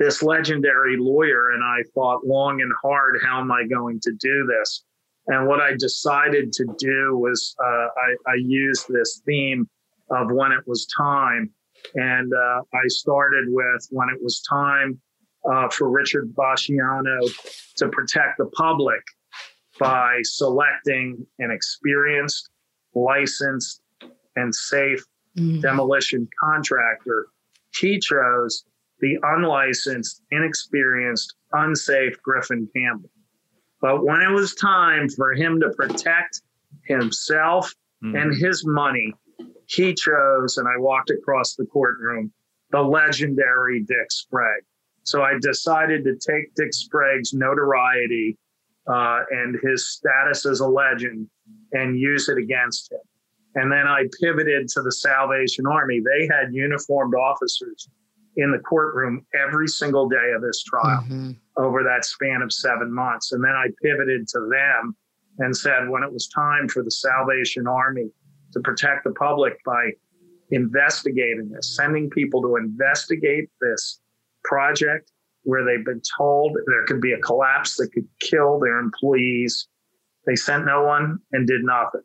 [0.02, 1.50] this legendary lawyer.
[1.50, 4.84] And I thought long and hard, how am I going to do this?
[5.28, 9.68] And what I decided to do was uh, I, I, used this theme
[10.10, 11.50] of when it was time.
[11.94, 15.00] And uh, I started with when it was time
[15.48, 17.20] uh, for Richard Basciano
[17.76, 19.02] to protect the public
[19.78, 22.50] by selecting an experienced,
[22.94, 23.80] licensed,
[24.34, 25.04] and safe
[25.38, 25.60] mm-hmm.
[25.60, 27.28] demolition contractor.
[27.78, 28.64] He chose
[29.02, 33.10] the unlicensed, inexperienced, unsafe Griffin Campbell.
[33.80, 36.40] But when it was time for him to protect
[36.86, 38.16] himself mm-hmm.
[38.16, 39.12] and his money,
[39.66, 42.32] he chose, and I walked across the courtroom,
[42.70, 44.64] the legendary Dick Sprague.
[45.02, 48.38] So I decided to take Dick Sprague's notoriety
[48.86, 51.28] uh, and his status as a legend
[51.72, 53.00] and use it against him.
[53.56, 56.00] And then I pivoted to the Salvation Army.
[56.00, 57.88] They had uniformed officers
[58.36, 61.32] in the courtroom every single day of this trial mm-hmm.
[61.58, 63.32] over that span of seven months.
[63.32, 64.96] And then I pivoted to them
[65.38, 68.10] and said, when it was time for the Salvation Army
[68.52, 69.90] to protect the public by
[70.50, 74.00] investigating this, sending people to investigate this
[74.44, 75.10] project
[75.44, 79.68] where they've been told there could be a collapse that could kill their employees.
[80.26, 82.02] They sent no one and did nothing.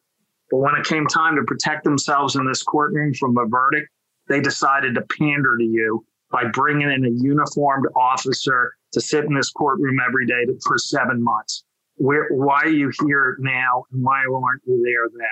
[0.49, 3.89] But when it came time to protect themselves in this courtroom from a verdict,
[4.29, 9.33] they decided to pander to you by bringing in a uniformed officer to sit in
[9.33, 11.63] this courtroom every day for seven months.
[11.95, 15.27] Where, why are you here now and why aren't you there then?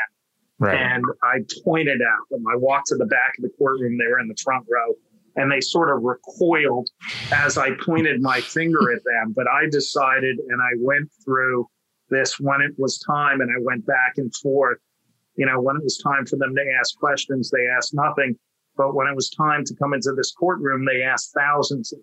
[0.58, 0.80] Right.
[0.80, 2.46] And I pointed out them.
[2.48, 3.98] I walked to the back of the courtroom.
[3.98, 4.96] They were in the front row
[5.36, 6.89] and they sort of recoiled
[7.32, 9.34] as I pointed my finger at them.
[9.36, 11.68] But I decided and I went through
[12.10, 14.78] this when it was time and I went back and forth.
[15.36, 18.38] You know, when it was time for them to ask questions, they asked nothing.
[18.78, 21.93] But when it was time to come into this courtroom, they asked thousands.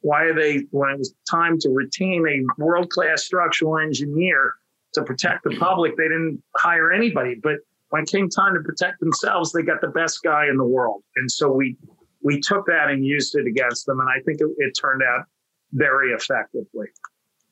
[0.00, 4.54] Why are they, when it was time to retain a world class structural engineer
[4.94, 7.36] to protect the public, they didn't hire anybody.
[7.42, 7.56] But
[7.90, 11.02] when it came time to protect themselves, they got the best guy in the world.
[11.16, 11.76] And so we
[12.22, 15.26] we took that and used it against them, and I think it, it turned out
[15.72, 16.86] very effectively.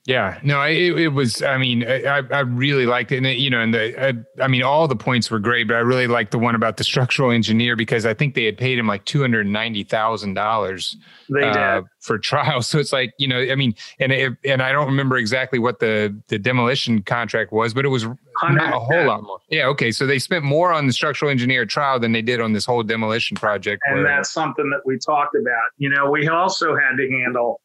[0.05, 1.43] Yeah, no, it, it was.
[1.43, 4.49] I mean, I, I really liked it, and it, you know, and the, I, I,
[4.49, 7.31] mean, all the points were great, but I really liked the one about the structural
[7.31, 10.97] engineer because I think they had paid him like two hundred ninety thousand dollars
[11.41, 12.63] uh, for trial.
[12.73, 15.79] So it's like, you know, I mean, and it, and I don't remember exactly what
[15.79, 19.39] the the demolition contract was, but it was not a whole lot more.
[19.51, 22.55] Yeah, okay, so they spent more on the structural engineer trial than they did on
[22.55, 23.83] this whole demolition project.
[23.87, 25.63] And where, that's something that we talked about.
[25.79, 27.61] You know, we also had to handle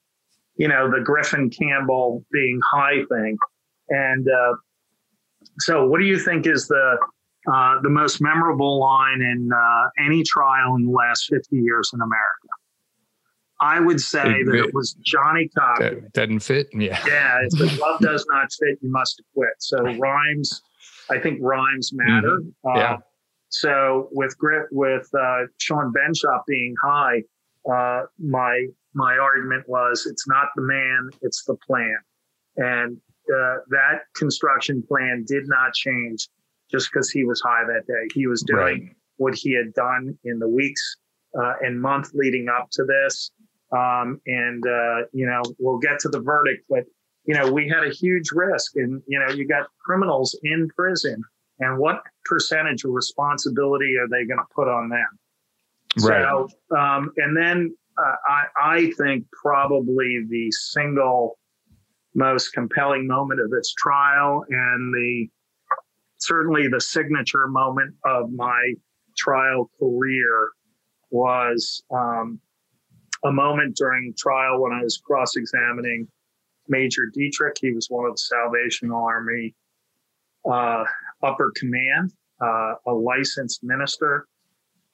[0.58, 3.38] you know, the Griffin Campbell being high thing.
[3.90, 4.54] And uh,
[5.60, 6.98] so, what do you think is the
[7.52, 12.02] uh, the most memorable line in uh, any trial in the last 50 years in
[12.02, 12.48] America?
[13.62, 16.02] I would say it, that it was Johnnie Cochran.
[16.02, 16.68] That doesn't fit.
[16.74, 17.02] Yeah.
[17.08, 17.40] Yeah.
[17.44, 19.50] If the glove does not fit, you must quit.
[19.60, 20.62] So rhymes,
[21.10, 22.40] I think rhymes matter.
[22.40, 22.78] Mm-hmm.
[22.78, 22.94] Yeah.
[22.94, 22.98] Uh,
[23.50, 27.24] so with grit, with uh, Sean Benschop being high,
[27.72, 31.98] uh, my my argument was it's not the man, it's the plan.
[32.58, 32.98] And
[33.30, 36.28] uh, that construction plan did not change
[36.72, 38.08] just because he was high that day.
[38.14, 38.96] He was doing right.
[39.18, 40.98] what he had done in the weeks
[41.40, 43.32] uh, and month leading up to this.
[43.72, 46.86] Um, and, uh, you know, we'll get to the verdict, but,
[47.26, 48.78] you know, we had a huge risk.
[48.78, 51.22] And, you know, you got criminals in prison.
[51.60, 55.08] And what percentage of responsibility are they going to put on them?
[56.02, 56.24] Right.
[56.24, 61.38] So, um, and then uh, I, I think probably the single
[62.16, 65.28] most compelling moment of this trial and the
[66.18, 68.74] certainly the signature moment of my
[69.16, 70.50] trial career
[71.12, 72.40] was um,
[73.24, 76.08] a moment during trial when I was cross examining
[76.68, 77.58] Major Dietrich.
[77.62, 79.56] He was one of the Salvation Army
[80.52, 80.84] uh,
[81.24, 84.28] upper command, uh, a licensed minister.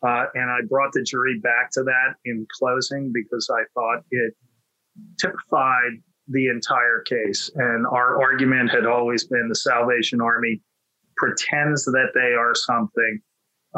[0.06, 4.34] Uh, and I brought the jury back to that in closing because I thought it
[5.20, 7.49] typified the entire case.
[7.56, 10.62] And our argument had always been the Salvation Army
[11.16, 13.20] pretends that they are something,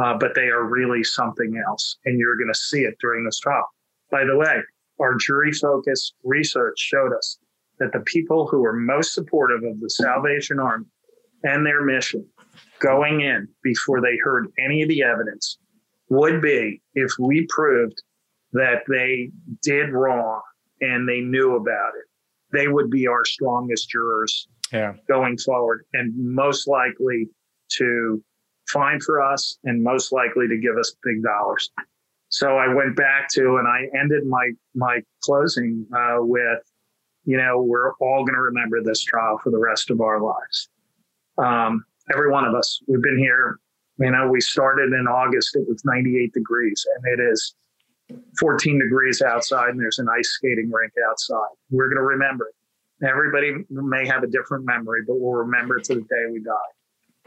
[0.01, 1.97] uh, but they are really something else.
[2.05, 3.67] And you're going to see it during this trial.
[4.09, 4.61] By the way,
[4.99, 7.37] our jury focused research showed us
[7.79, 10.85] that the people who were most supportive of the Salvation Army
[11.43, 12.25] and their mission
[12.79, 15.59] going in before they heard any of the evidence
[16.09, 18.01] would be if we proved
[18.53, 19.31] that they
[19.61, 20.41] did wrong
[20.81, 22.05] and they knew about it,
[22.55, 24.93] they would be our strongest jurors yeah.
[25.07, 27.27] going forward and most likely
[27.69, 28.23] to
[28.69, 31.69] find for us and most likely to give us big dollars.
[32.29, 36.59] So I went back to and I ended my my closing uh, with,
[37.23, 40.69] you know, we're all going to remember this trial for the rest of our lives.
[41.37, 42.79] Um, every one of us.
[42.87, 43.59] We've been here.
[43.97, 45.55] You know, we started in August.
[45.55, 47.55] It was 98 degrees, and it is
[48.39, 51.55] 14 degrees outside, and there's an ice skating rink outside.
[51.69, 53.05] We're going to remember it.
[53.05, 56.51] Everybody may have a different memory, but we'll remember it to the day we die.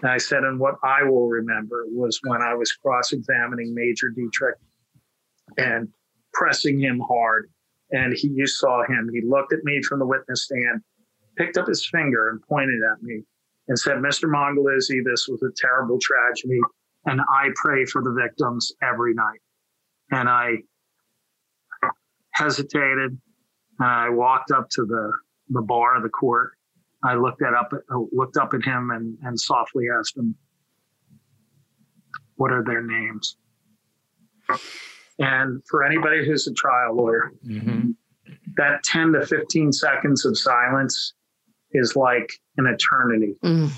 [0.02, 4.10] And I said, and what I will remember was when I was cross examining Major
[4.10, 4.56] Dietrich
[5.56, 5.88] and
[6.32, 7.50] pressing him hard.
[7.90, 9.10] And he, you saw him.
[9.12, 10.82] He looked at me from the witness stand,
[11.36, 13.22] picked up his finger and pointed at me
[13.68, 14.24] and said, Mr.
[14.24, 16.60] Mongeluzzi, this was a terrible tragedy.
[17.04, 19.40] And I pray for the victims every night.
[20.10, 20.56] And I
[22.32, 23.18] hesitated.
[23.78, 25.12] And I walked up to the,
[25.50, 26.52] the bar of the court.
[27.04, 27.72] I looked at up
[28.10, 30.34] looked up at him and, and softly asked him,
[32.34, 33.36] "What are their names?"
[35.20, 37.90] And for anybody who's a trial lawyer, mm-hmm.
[38.56, 41.14] that 10 to 15 seconds of silence
[41.72, 43.34] is like an eternity.
[43.44, 43.70] Mm.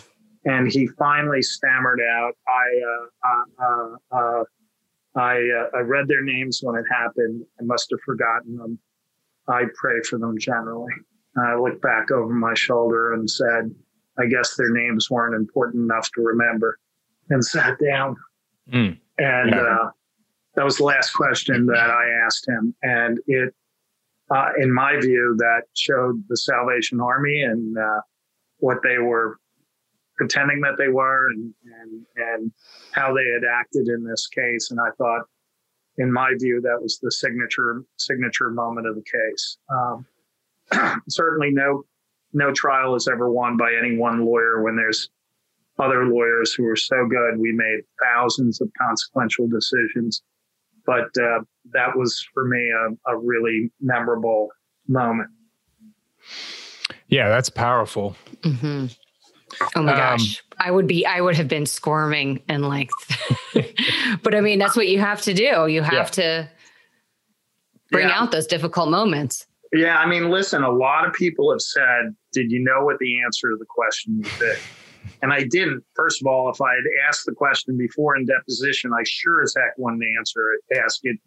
[0.44, 4.44] And he finally stammered out, I, uh, uh, uh, uh
[5.16, 7.44] I, uh, I read their names when it happened.
[7.60, 8.78] I must have forgotten them.
[9.48, 10.92] I pray for them generally.
[11.34, 13.74] And I looked back over my shoulder and said,
[14.18, 16.78] I guess their names weren't important enough to remember,
[17.30, 18.16] and sat down.
[18.72, 18.98] Mm.
[19.18, 19.60] And yeah.
[19.60, 19.90] uh,
[20.54, 22.74] that was the last question that I asked him.
[22.82, 23.54] And it,
[24.34, 28.00] uh, in my view, that showed the Salvation Army and uh,
[28.58, 29.38] what they were
[30.16, 32.52] pretending that they were and, and, and
[32.92, 34.70] how they had acted in this case.
[34.70, 35.22] And I thought,
[35.96, 39.58] in my view, that was the signature signature moment of the case.
[39.70, 41.84] Um, certainly, no
[42.32, 45.10] no trial is ever won by any one lawyer when there's
[45.78, 47.38] other lawyers who are so good.
[47.38, 50.22] We made thousands of consequential decisions
[50.86, 51.40] but uh,
[51.72, 54.48] that was for me a, a really memorable
[54.88, 55.30] moment.
[57.08, 58.16] Yeah, that's powerful.
[58.42, 58.86] Mm-hmm.
[59.76, 60.42] Oh my um, gosh.
[60.58, 62.90] I would be, I would have been squirming and like,
[64.22, 65.66] but I mean, that's what you have to do.
[65.66, 66.04] You have yeah.
[66.04, 66.48] to
[67.90, 68.20] bring yeah.
[68.20, 69.46] out those difficult moments.
[69.72, 69.98] Yeah.
[69.98, 73.50] I mean, listen, a lot of people have said, did you know what the answer
[73.50, 74.52] to the question would be?
[75.22, 75.84] And I didn't.
[75.94, 79.54] First of all, if I had asked the question before in deposition, I sure as
[79.56, 81.18] heck wouldn't answer it, ask it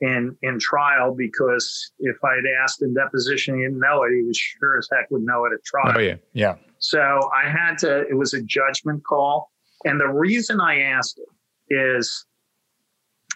[0.00, 4.22] in in trial because if I had asked in deposition, he didn't know it, he
[4.22, 5.94] was sure as heck would know it at trial.
[5.96, 6.56] Oh yeah, yeah.
[6.78, 7.00] So
[7.34, 8.06] I had to.
[8.08, 9.50] It was a judgment call,
[9.84, 12.26] and the reason I asked it is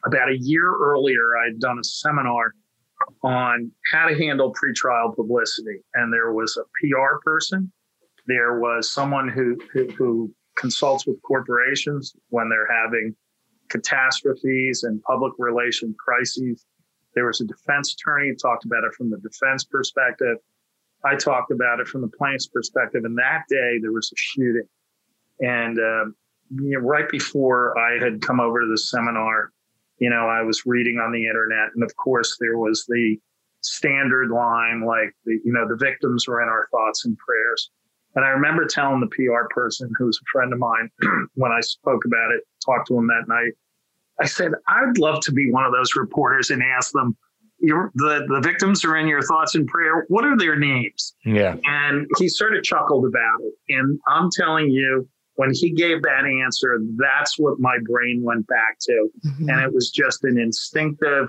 [0.04, 2.54] about a year earlier, I'd done a seminar
[3.22, 7.72] on how to handle pretrial publicity, and there was a PR person
[8.26, 13.14] there was someone who, who, who consults with corporations when they're having
[13.68, 16.64] catastrophes and public relation crises.
[17.14, 20.36] There was a defense attorney who talked about it from the defense perspective.
[21.04, 23.04] I talked about it from the plaintiff's perspective.
[23.04, 24.68] And that day there was a shooting.
[25.40, 26.14] And um,
[26.50, 29.50] you know, right before I had come over to the seminar,
[29.98, 33.16] you know, I was reading on the internet, and of course there was the
[33.60, 37.70] standard line like the you know the victims were in our thoughts and prayers.
[38.14, 40.90] And I remember telling the PR person who was a friend of mine
[41.34, 43.52] when I spoke about it, talked to him that night.
[44.20, 47.16] I said, I'd love to be one of those reporters and ask them,
[47.60, 50.04] the, the victims are in your thoughts and prayer.
[50.08, 51.14] What are their names?
[51.24, 51.56] Yeah.
[51.64, 53.54] And he sort of chuckled about it.
[53.74, 58.78] And I'm telling you, when he gave that answer, that's what my brain went back
[58.80, 59.08] to.
[59.26, 59.48] Mm-hmm.
[59.48, 61.28] And it was just an instinctive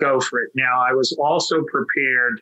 [0.00, 0.50] go for it.
[0.54, 2.40] Now, I was also prepared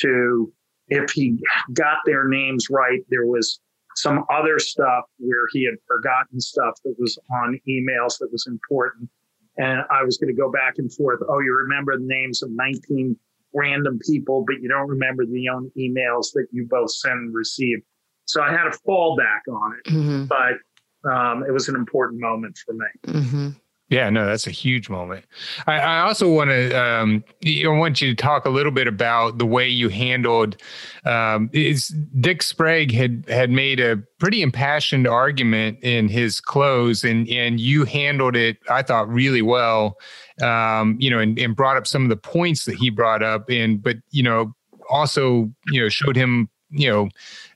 [0.00, 0.52] to
[0.90, 1.38] if he
[1.72, 3.60] got their names right, there was
[3.96, 9.08] some other stuff where he had forgotten stuff that was on emails that was important.
[9.56, 11.20] And I was going to go back and forth.
[11.28, 13.16] Oh, you remember the names of 19
[13.52, 17.78] random people, but you don't remember the own emails that you both send and receive.
[18.26, 20.24] So I had a fallback on it, mm-hmm.
[20.26, 22.86] but um, it was an important moment for me.
[23.06, 23.48] Mm-hmm.
[23.90, 25.24] Yeah, no, that's a huge moment.
[25.66, 29.38] I, I also want to, um, I want you to talk a little bit about
[29.38, 30.56] the way you handled.
[31.04, 31.88] Um, is
[32.20, 37.84] Dick Sprague had had made a pretty impassioned argument in his close, and and you
[37.84, 39.96] handled it, I thought, really well.
[40.40, 43.50] Um, you know, and, and brought up some of the points that he brought up,
[43.50, 44.54] and but you know,
[44.88, 47.08] also you know showed him you know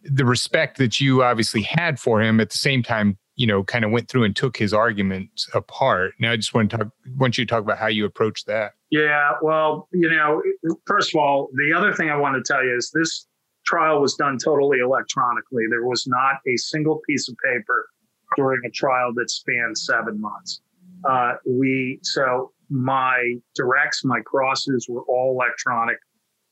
[0.03, 3.85] the respect that you obviously had for him at the same time you know, kind
[3.85, 6.15] of went through and took his arguments apart.
[6.19, 8.75] Now, I just want to talk, want you to talk about how you approach that.
[8.91, 10.43] Yeah, well, you know,
[10.87, 13.27] first of all, the other thing I want to tell you is this
[13.67, 15.65] trial was done totally electronically.
[15.69, 17.89] There was not a single piece of paper
[18.37, 20.61] during a trial that spanned seven months.
[21.09, 25.99] Uh, we so my directs, my crosses were all electronic.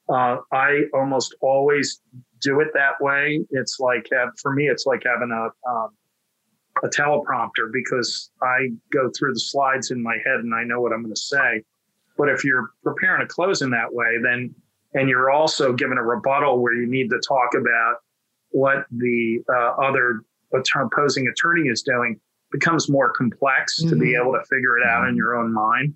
[0.08, 2.00] Uh, I almost always
[2.40, 3.40] do it that way.
[3.50, 4.08] It's like
[4.40, 5.90] for me, it's like having a um,
[6.82, 10.92] a teleprompter because I go through the slides in my head and I know what
[10.92, 11.62] I'm going to say.
[12.18, 14.54] But if you're preparing a close in that way, then
[14.94, 17.96] and you're also given a rebuttal where you need to talk about
[18.50, 20.20] what the uh, other
[20.76, 23.90] opposing attorney is doing becomes more complex mm-hmm.
[23.90, 24.22] to be mm-hmm.
[24.22, 25.94] able to figure it out in your own mind.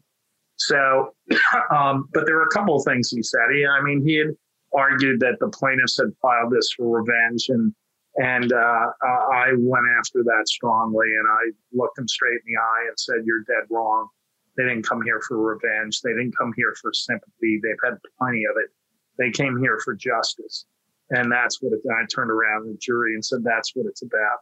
[0.56, 1.14] So,
[1.70, 3.42] um, but there were a couple of things he said.
[3.52, 4.28] He, I mean, he had
[4.74, 7.74] argued that the plaintiffs had filed this for revenge, and
[8.18, 12.60] and uh, uh, I went after that strongly, and I looked him straight in the
[12.60, 14.08] eye and said, "You're dead wrong.
[14.56, 16.00] They didn't come here for revenge.
[16.00, 17.60] They didn't come here for sympathy.
[17.62, 18.70] They've had plenty of it.
[19.18, 20.66] They came here for justice."
[21.10, 24.38] And that's what it, I turned around the jury and said, "That's what it's about."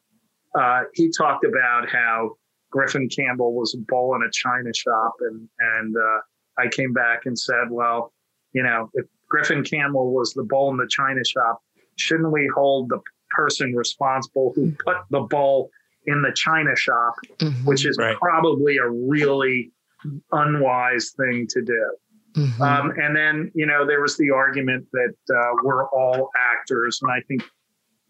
[0.54, 2.36] Uh, he talked about how
[2.70, 6.20] Griffin Campbell was a bull in a china shop, and and uh,
[6.58, 8.12] I came back and said, well,
[8.52, 11.60] you know, if Griffin Campbell was the bull in the china shop,
[11.96, 13.00] shouldn't we hold the
[13.36, 15.70] person responsible who put the bull
[16.06, 18.16] in the china shop, mm-hmm, which is right.
[18.18, 19.72] probably a really
[20.32, 21.96] unwise thing to do.
[22.36, 22.62] Mm-hmm.
[22.62, 27.10] Um, and then, you know, there was the argument that uh, we're all actors, and
[27.12, 27.42] I think,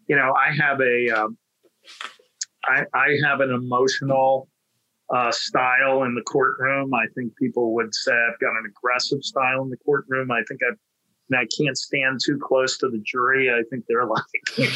[0.07, 1.27] you know, I have a uh,
[2.65, 4.49] I, I have an emotional
[5.13, 6.93] uh, style in the courtroom.
[6.93, 10.31] I think people would say I've got an aggressive style in the courtroom.
[10.31, 10.79] I think I've
[11.29, 13.51] and I can't stand too close to the jury.
[13.51, 14.23] I think they're like,
[14.57, 14.69] you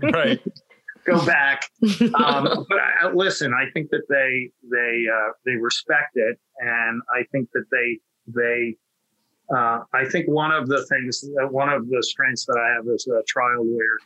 [0.00, 0.40] know, right.
[1.06, 1.70] Go back.
[2.14, 7.24] Um, but I, listen, I think that they they uh, they respect it, and I
[7.32, 8.76] think that they they.
[9.50, 13.06] Uh, I think one of the things, one of the strengths that I have as
[13.06, 13.96] a trial lawyer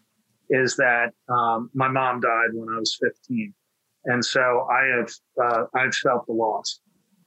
[0.51, 3.53] is that um, my mom died when I was 15.
[4.05, 5.13] And so I have,
[5.43, 6.81] uh, I've felt the loss.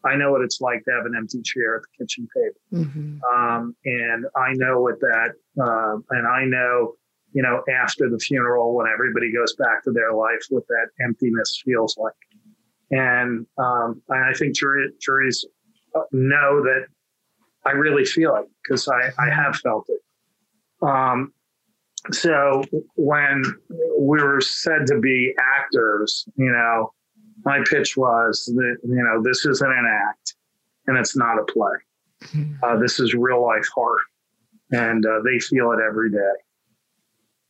[0.06, 2.86] I know what it's like to have an empty chair at the kitchen table.
[2.86, 3.18] Mm-hmm.
[3.36, 6.94] Um, and I know what that, uh, and I know,
[7.34, 11.61] you know, after the funeral, when everybody goes back to their life, what that emptiness
[11.65, 12.14] feels like.
[12.91, 15.45] And, um, I think jury, juries
[16.11, 16.86] know that
[17.65, 19.99] I really feel it because I, I have felt it.
[20.88, 21.34] Um,
[22.11, 22.64] so
[22.95, 23.44] when
[23.98, 26.94] we were said to be actors, you know,
[27.45, 30.35] my pitch was that, you know, this isn't an act
[30.88, 31.77] and it's not a play.
[32.23, 32.53] Mm-hmm.
[32.63, 33.99] Uh, this is real life horror
[34.72, 36.34] and uh, they feel it every day.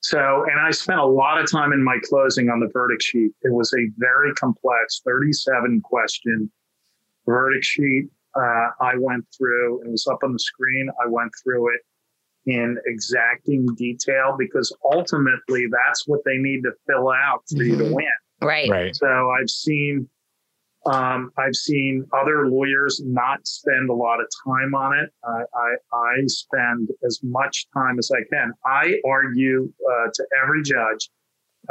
[0.02, 3.32] So, and I spent a lot of time in my closing on the verdict sheet.
[3.42, 6.52] It was a very complex 37 question
[7.26, 8.10] verdict sheet.
[8.36, 10.90] Uh, I went through, it was up on the screen.
[11.04, 11.82] I went through it
[12.46, 17.86] in exacting detail because ultimately that's what they need to fill out for you to
[17.86, 17.94] mm-hmm.
[17.96, 18.06] win.
[18.46, 18.70] Right.
[18.70, 18.96] Right.
[18.96, 20.08] So I've seen
[20.86, 25.10] um, I've seen other lawyers not spend a lot of time on it.
[25.24, 28.54] I, I, I spend as much time as I can.
[28.66, 31.10] I argue uh, to every judge.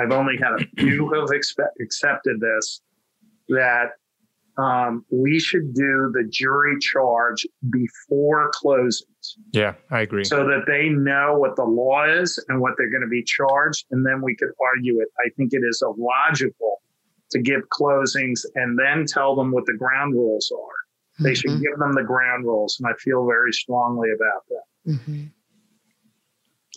[0.00, 2.82] I've only had a few who have expe- accepted this
[3.48, 3.90] that
[4.56, 9.36] um, we should do the jury charge before closings.
[9.52, 10.24] Yeah, I agree.
[10.24, 13.86] So that they know what the law is and what they're going to be charged,
[13.90, 15.08] and then we could argue it.
[15.18, 16.82] I think it is illogical
[17.30, 21.24] to give closings and then tell them what the ground rules are.
[21.24, 21.34] They mm-hmm.
[21.34, 24.92] should give them the ground rules, and I feel very strongly about that.
[24.92, 25.24] Mm-hmm.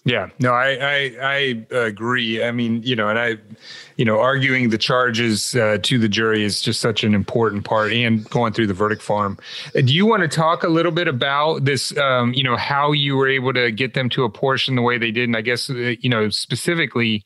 [0.08, 2.42] Yeah, no, I, I, I agree.
[2.42, 3.36] I mean, you know, and I,
[3.98, 7.92] you know, arguing the charges uh, to the jury is just such an important part,
[7.92, 9.38] and going through the verdict form.
[9.76, 11.96] Uh, do you want to talk a little bit about this?
[11.98, 15.12] Um, you know, how you were able to get them to apportion the way they
[15.12, 17.26] did, and I guess uh, you know specifically,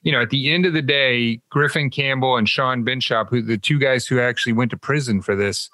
[0.00, 3.58] you know, at the end of the day, Griffin Campbell and Sean Benschop, who the
[3.58, 5.68] two guys who actually went to prison for this,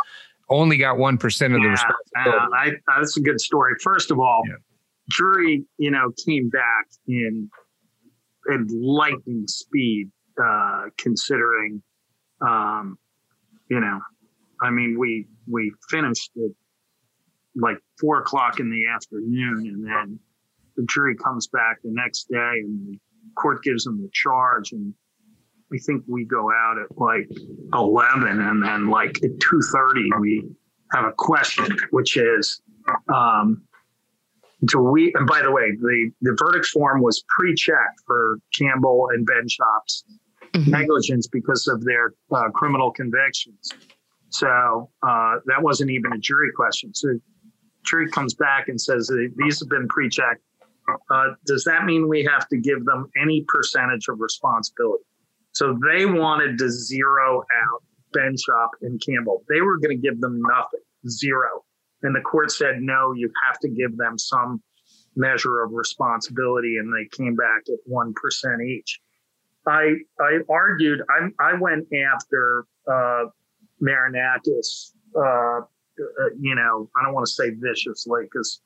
[0.51, 2.37] only got one percent of the responsibility.
[2.53, 3.75] Uh, I, that's a good story.
[3.81, 4.43] First of all.
[4.45, 4.57] Yeah
[5.11, 7.51] jury, you know, came back in
[8.49, 10.11] in lightning speed,
[10.43, 11.83] uh, considering,
[12.41, 12.99] um,
[13.71, 14.01] you know,
[14.63, 16.53] I mean, we we finished it
[17.55, 20.19] like four o'clock in the afternoon, and then
[20.77, 22.99] the jury comes back the next day, and the
[23.37, 24.95] court gives them the charge, and
[25.71, 27.29] we think we go out at like
[27.75, 30.49] eleven, and then like at two thirty we
[30.93, 32.61] have a question, which is.
[33.15, 33.68] Um,
[34.67, 39.27] do we and by the way the the verdict form was pre-checked for campbell and
[39.27, 40.05] benschop's
[40.53, 40.71] mm-hmm.
[40.71, 43.71] negligence because of their uh, criminal convictions
[44.31, 47.09] so uh, that wasn't even a jury question so
[47.89, 50.43] jury comes back and says these have been pre-checked.
[51.11, 55.05] Uh, does that mean we have to give them any percentage of responsibility?
[55.53, 57.83] So they wanted to zero out
[58.17, 59.45] Benschop and Campbell.
[59.49, 61.65] They were going to give them nothing, zero.
[62.03, 64.63] And the court said, no, you have to give them some
[65.17, 66.77] measure of responsibility.
[66.77, 69.01] And they came back at 1% each.
[69.67, 73.25] I, I argued, I, I went after uh,
[73.83, 78.61] Marinakos, uh, uh, you know, I don't want to say viciously because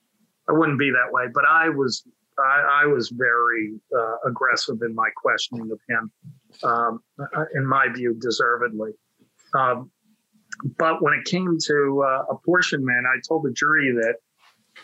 [0.48, 2.04] I wouldn't be that way, but I was
[2.38, 6.10] I, I was very uh, aggressive in my questioning of him,
[6.64, 7.00] um,
[7.54, 8.92] in my view, deservedly.
[9.54, 9.90] Um,
[10.78, 14.16] but when it came to uh, apportionment, I told the jury that,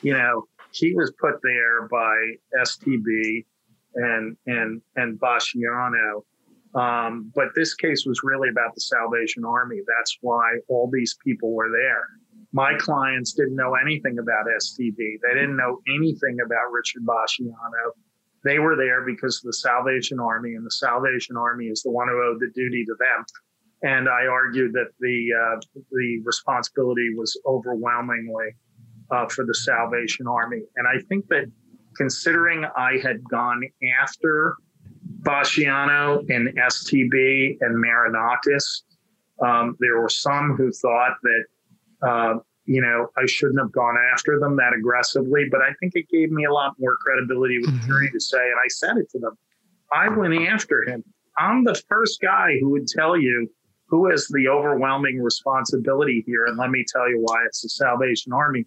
[0.02, 2.14] you know, he was put there by
[2.62, 3.44] STB
[3.94, 6.22] and and and Basciano.
[6.74, 9.80] Um, but this case was really about the Salvation Army.
[9.86, 12.04] That's why all these people were there.
[12.52, 14.96] My clients didn't know anything about STB.
[14.96, 17.92] They didn't know anything about Richard Basciano.
[18.44, 22.08] They were there because of the Salvation Army, and the Salvation Army is the one
[22.08, 23.24] who owed the duty to them.
[23.82, 25.60] And I argued that the uh,
[25.92, 28.56] the responsibility was overwhelmingly
[29.10, 30.62] uh, for the Salvation Army.
[30.76, 31.44] And I think that
[31.96, 33.62] considering I had gone
[34.02, 34.56] after
[35.20, 38.82] Basciano and STB and Marinakos,
[39.44, 41.44] um, there were some who thought that,
[42.08, 42.34] uh,
[42.64, 46.30] you know, I shouldn't have gone after them that aggressively, but I think it gave
[46.30, 48.16] me a lot more credibility with the jury mm-hmm.
[48.16, 49.38] to say, and I said it to them,
[49.92, 51.02] I went after him.
[51.38, 53.48] I'm the first guy who would tell you
[53.88, 56.46] who has the overwhelming responsibility here.
[56.46, 58.64] And let me tell you why it's the Salvation Army.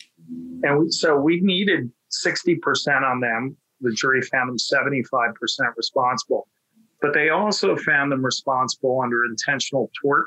[0.63, 1.91] And so we needed
[2.25, 3.55] 60% on them.
[3.81, 5.33] The jury found them 75%
[5.77, 6.47] responsible.
[7.01, 10.25] But they also found them responsible under intentional tort.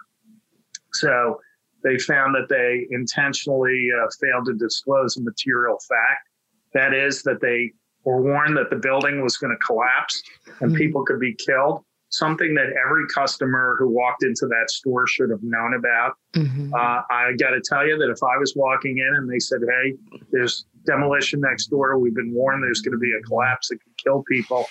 [0.92, 1.40] So
[1.82, 6.28] they found that they intentionally uh, failed to disclose a material fact.
[6.72, 7.72] That is, that they
[8.04, 10.22] were warned that the building was going to collapse
[10.60, 10.78] and mm-hmm.
[10.78, 11.84] people could be killed
[12.18, 16.14] something that every customer who walked into that store should have known about.
[16.34, 16.72] Mm-hmm.
[16.72, 19.60] Uh, I got to tell you that if I was walking in and they said,
[19.66, 19.94] "Hey,
[20.30, 21.98] there's demolition next door.
[21.98, 24.66] We've been warned there's going to be a collapse that could kill people,"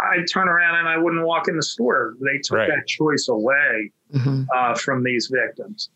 [0.00, 2.14] I'd turn around and I wouldn't walk in the store.
[2.20, 2.68] They took right.
[2.68, 4.44] that choice away mm-hmm.
[4.54, 5.90] uh, from these victims.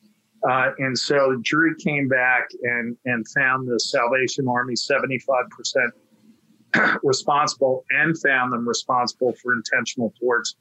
[0.49, 5.09] Uh, and so the jury came back and, and found the Salvation Army 75%
[7.03, 10.55] responsible and found them responsible for intentional torts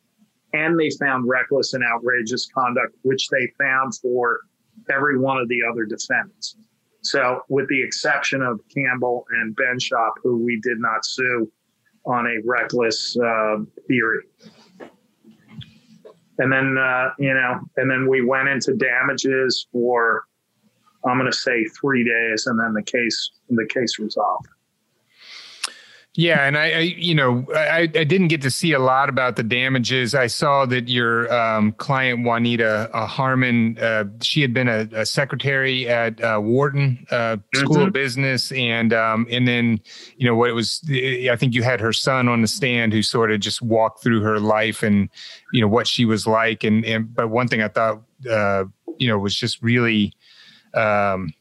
[0.54, 4.42] and they found reckless and outrageous conduct, which they found for
[4.90, 6.56] every one of the other defendants.
[7.02, 11.52] So, with the exception of Campbell and Benschop, who we did not sue
[12.06, 13.58] on a reckless uh,
[13.88, 14.24] theory.
[16.40, 20.26] And then, uh, you know, and then we went into damages for,
[21.06, 24.48] I'm going to say three days, and then the case, the case resolved.
[26.18, 29.36] Yeah, and I, I you know, I, I, didn't get to see a lot about
[29.36, 30.16] the damages.
[30.16, 35.06] I saw that your um, client Juanita uh, Harmon, uh, she had been a, a
[35.06, 37.88] secretary at uh, Wharton uh, School mm-hmm.
[37.90, 39.80] of Business, and um, and then
[40.18, 40.82] you know what it was.
[40.90, 44.22] I think you had her son on the stand who sort of just walked through
[44.22, 45.10] her life and
[45.54, 46.64] you know what she was like.
[46.64, 48.64] And and but one thing I thought uh,
[48.98, 50.14] you know was just really.
[50.74, 51.32] Um,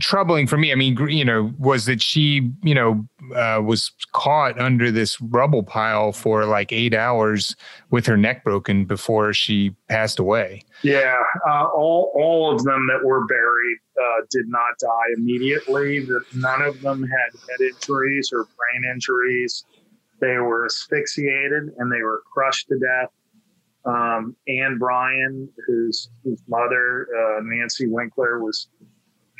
[0.00, 0.72] troubling for me.
[0.72, 5.62] I mean, you know, was that she, you know, uh, was caught under this rubble
[5.62, 7.54] pile for like eight hours
[7.90, 10.62] with her neck broken before she passed away.
[10.82, 16.00] Yeah, uh, all all of them that were buried uh, did not die immediately.
[16.00, 19.64] That none of them had head injuries or brain injuries.
[20.20, 23.10] They were asphyxiated and they were crushed to death.
[23.84, 28.68] Um, Anne Bryan, whose whose mother uh, Nancy Winkler was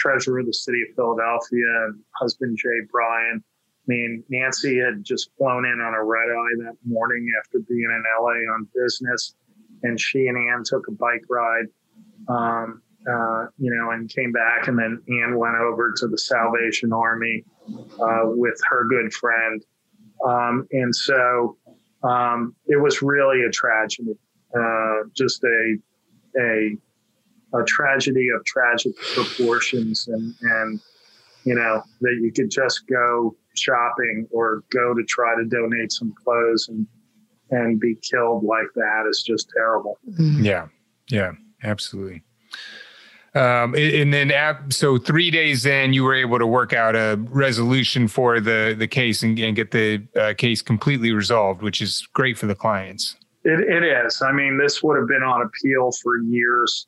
[0.02, 3.42] treasurer of the city of Philadelphia and husband Jay Bryan.
[3.42, 7.82] I mean, Nancy had just flown in on a red eye that morning after being
[7.82, 9.34] in LA on business,
[9.82, 11.66] and she and Anne took a bike ride,
[12.28, 14.68] um, uh, you know, and came back.
[14.68, 17.44] And then Anne went over to the Salvation Army
[18.00, 19.64] uh, with her good friend,
[20.24, 21.56] um, and so
[22.04, 24.16] um, it was really a tragedy,
[24.56, 25.76] uh, just a
[26.38, 26.76] a
[27.54, 30.80] a tragedy of tragic proportions and and
[31.44, 36.14] you know that you could just go shopping or go to try to donate some
[36.24, 36.86] clothes and
[37.50, 39.98] and be killed like that is just terrible.
[40.08, 40.44] Mm-hmm.
[40.44, 40.66] yeah.
[41.10, 42.22] Yeah absolutely.
[43.34, 44.30] Um, and then
[44.70, 48.86] so three days in you were able to work out a resolution for the the
[48.86, 53.16] case and, and get the uh, case completely resolved which is great for the clients.
[53.44, 54.20] It, it is.
[54.20, 56.86] I mean this would have been on appeal for years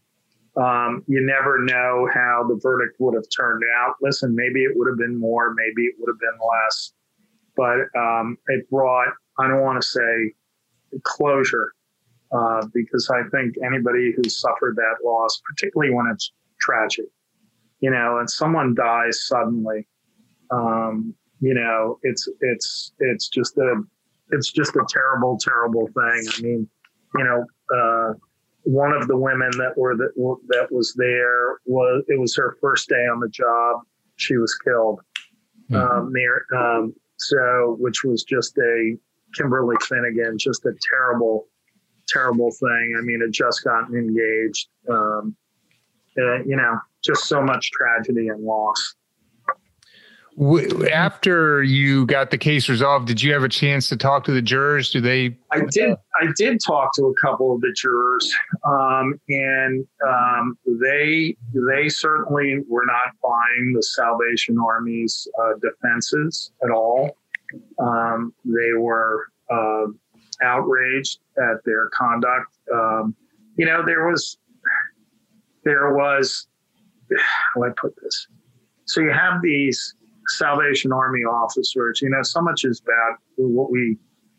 [0.56, 3.94] Um, you never know how the verdict would have turned out.
[4.00, 6.92] Listen, maybe it would have been more, maybe it would have been less,
[7.56, 9.08] but um, it brought,
[9.40, 10.32] I don't want to say
[11.02, 11.72] closure,
[12.32, 17.06] uh, because I think anybody who suffered that loss, particularly when it's tragic,
[17.80, 19.88] you know, and someone dies suddenly,
[20.50, 23.82] um, you know, it's it's it's just a
[24.30, 26.24] it's just a terrible, terrible thing.
[26.28, 26.68] I mean,
[27.16, 27.44] you know,
[27.76, 28.14] uh,
[28.64, 30.12] one of the women that were that
[30.48, 33.80] that was there was it was her first day on the job.
[34.16, 35.00] She was killed.
[35.70, 35.76] Mm-hmm.
[35.76, 38.96] Um, there, um, so which was just a
[39.34, 41.48] Kimberly Finnegan, just a terrible,
[42.06, 42.96] terrible thing.
[42.98, 44.68] I mean, it just gotten engaged.
[44.88, 45.36] Um,
[46.16, 48.94] uh, you know, just so much tragedy and loss
[50.92, 54.42] after you got the case resolved, did you have a chance to talk to the
[54.42, 54.90] jurors?
[54.90, 55.36] Do they?
[55.52, 55.96] I did.
[56.20, 58.34] I did talk to a couple of the jurors,
[58.64, 66.70] um, and um, they they certainly were not buying the Salvation Army's uh, defenses at
[66.70, 67.16] all.
[67.78, 69.86] Um, they were uh,
[70.42, 72.56] outraged at their conduct.
[72.72, 73.14] Um,
[73.56, 74.36] you know, there was
[75.64, 76.48] there was
[77.16, 78.26] how do I put this?
[78.86, 79.94] So you have these
[80.28, 82.00] Salvation Army officers.
[82.02, 83.98] You know, so much is about what we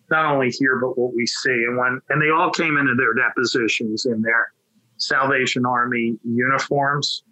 [0.09, 1.65] not only hear but what we see.
[1.67, 4.51] And when and they all came into their depositions in their
[4.97, 7.23] Salvation Army uniforms,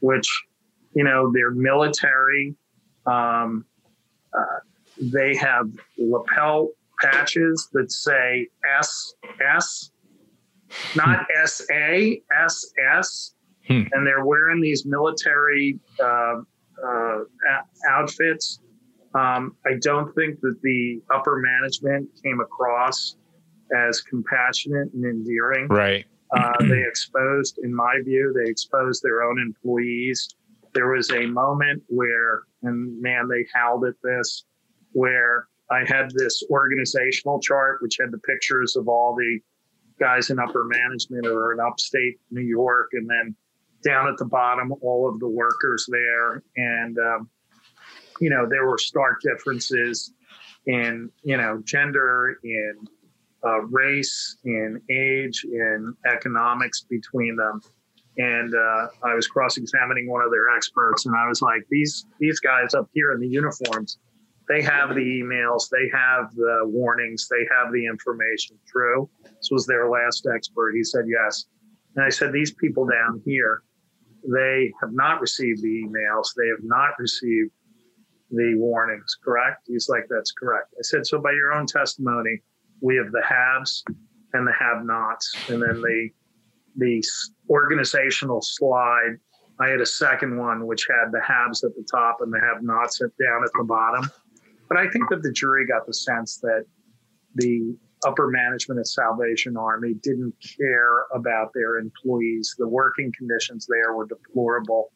[0.00, 0.28] which
[0.94, 2.54] you know they're military.
[3.06, 3.64] Um,
[4.36, 4.60] uh,
[5.00, 5.68] they have
[5.98, 6.70] lapel
[7.00, 8.48] patches that say
[8.78, 9.90] S S,
[10.94, 13.34] not S A S S,
[13.66, 13.82] hmm.
[13.92, 16.36] and they're wearing these military uh,
[16.86, 17.20] uh,
[17.88, 18.60] outfits.
[19.14, 23.16] Um, I don't think that the upper management came across
[23.74, 25.68] as compassionate and endearing.
[25.68, 26.04] Right.
[26.34, 30.34] Uh, they exposed, in my view, they exposed their own employees.
[30.72, 34.44] There was a moment where, and man, they howled at this,
[34.92, 39.40] where I had this organizational chart, which had the pictures of all the
[40.00, 43.36] guys in upper management or in upstate New York, and then
[43.82, 46.42] down at the bottom, all of the workers there.
[46.56, 47.30] And, um,
[48.20, 50.12] you know, there were stark differences
[50.66, 52.74] in, you know, gender, in
[53.44, 57.60] uh, race, in age, in economics between them.
[58.18, 62.40] And uh, I was cross-examining one of their experts, and I was like, "These these
[62.40, 63.98] guys up here in the uniforms,
[64.48, 68.58] they have the emails, they have the warnings, they have the information.
[68.68, 70.74] True." This was their last expert.
[70.74, 71.46] He said, "Yes."
[71.96, 73.62] And I said, "These people down here,
[74.24, 76.28] they have not received the emails.
[76.36, 77.50] They have not received
[78.30, 79.66] the warnings, correct?
[79.66, 80.74] He's like, that's correct.
[80.78, 82.40] I said, so by your own testimony,
[82.80, 83.84] we have the haves
[84.32, 85.34] and the have nots.
[85.48, 86.08] And then the,
[86.76, 87.04] the
[87.50, 89.18] organizational slide,
[89.60, 92.62] I had a second one which had the haves at the top and the have
[92.62, 94.10] nots down at the bottom.
[94.68, 96.64] But I think that the jury got the sense that
[97.34, 102.54] the upper management at Salvation Army didn't care about their employees.
[102.58, 104.92] The working conditions there were deplorable.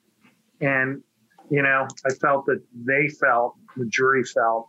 [0.60, 1.02] And,
[1.50, 4.68] you know, I felt that they felt, the jury felt,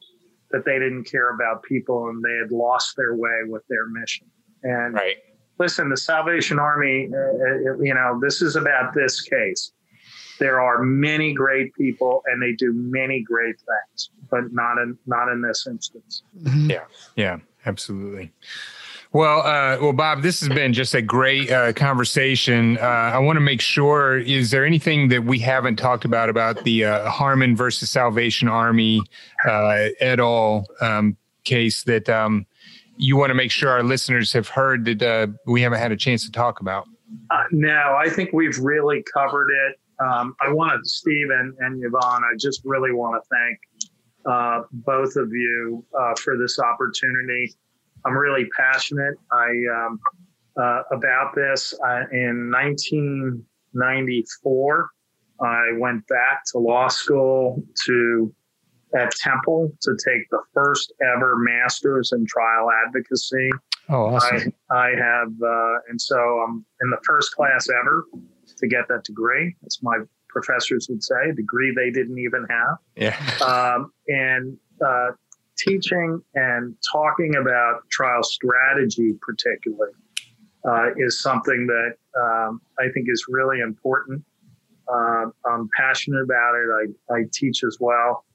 [0.51, 4.27] that they didn't care about people and they had lost their way with their mission.
[4.63, 5.17] And right.
[5.59, 9.71] listen, the Salvation Army, uh, uh you know, this is about this case.
[10.39, 15.29] There are many great people and they do many great things, but not in not
[15.29, 16.23] in this instance.
[16.43, 16.71] Mm-hmm.
[16.71, 16.83] Yeah.
[17.15, 18.31] Yeah absolutely.
[19.13, 22.77] Well, uh, well, Bob, this has been just a great uh, conversation.
[22.77, 26.63] Uh, I want to make sure: is there anything that we haven't talked about about
[26.65, 29.01] the uh, Harmon versus Salvation Army
[29.47, 30.65] uh, et al.
[30.81, 31.15] Um,
[31.47, 32.45] case that um,
[32.97, 35.97] you want to make sure our listeners have heard that uh, we haven't had a
[35.97, 36.85] chance to talk about?
[37.51, 39.79] no, I think we've really covered it.
[39.99, 42.23] Um, I wanted Steve and, and Yvonne.
[42.23, 43.59] I just really want to thank
[44.25, 47.55] uh, both of you uh, for this opportunity.
[48.05, 49.99] I'm really passionate I, um,
[50.55, 51.73] uh, about this.
[52.11, 54.89] in 1994,
[55.39, 58.33] I went back to law school to
[58.95, 63.49] at Temple to take the first ever master's in trial advocacy.
[63.89, 64.53] Oh, awesome!
[64.71, 68.05] I, I have, uh, and so I'm in the first class ever
[68.57, 69.55] to get that degree.
[69.63, 72.77] It's my professors would say, a degree they didn't even have.
[72.95, 73.17] Yeah.
[73.45, 75.11] Um, and uh,
[75.57, 79.93] teaching and talking about trial strategy, particularly,
[80.67, 84.23] uh, is something that um, I think is really important.
[84.91, 86.93] Uh, I'm passionate about it.
[87.09, 88.25] I, I teach as well,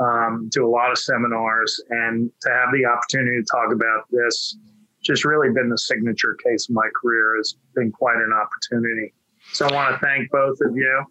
[0.00, 4.56] um, do a lot of seminars, and to have the opportunity to talk about this
[5.02, 9.14] just really been the signature case of my career has been quite an opportunity.
[9.52, 11.04] So I want to thank both of you.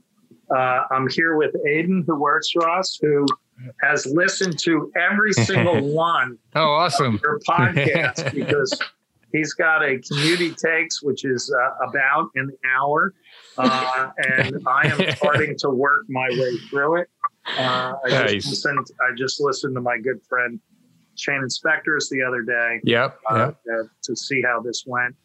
[0.56, 3.26] Uh, I'm here with Aiden, who works for us, who
[3.82, 7.16] has listened to every single one oh, awesome.
[7.16, 8.80] of your podcasts because
[9.32, 13.14] he's got a community takes, which is uh, about an hour.
[13.58, 17.10] Uh, and I am starting to work my way through it.
[17.58, 18.32] Uh, I, Nice.
[18.46, 20.60] just listened, I just listened to my good friend
[21.18, 23.20] Shanin Specter's the other day Yep.
[23.30, 23.58] uh, yep.
[23.72, 25.16] uh, to see how this went.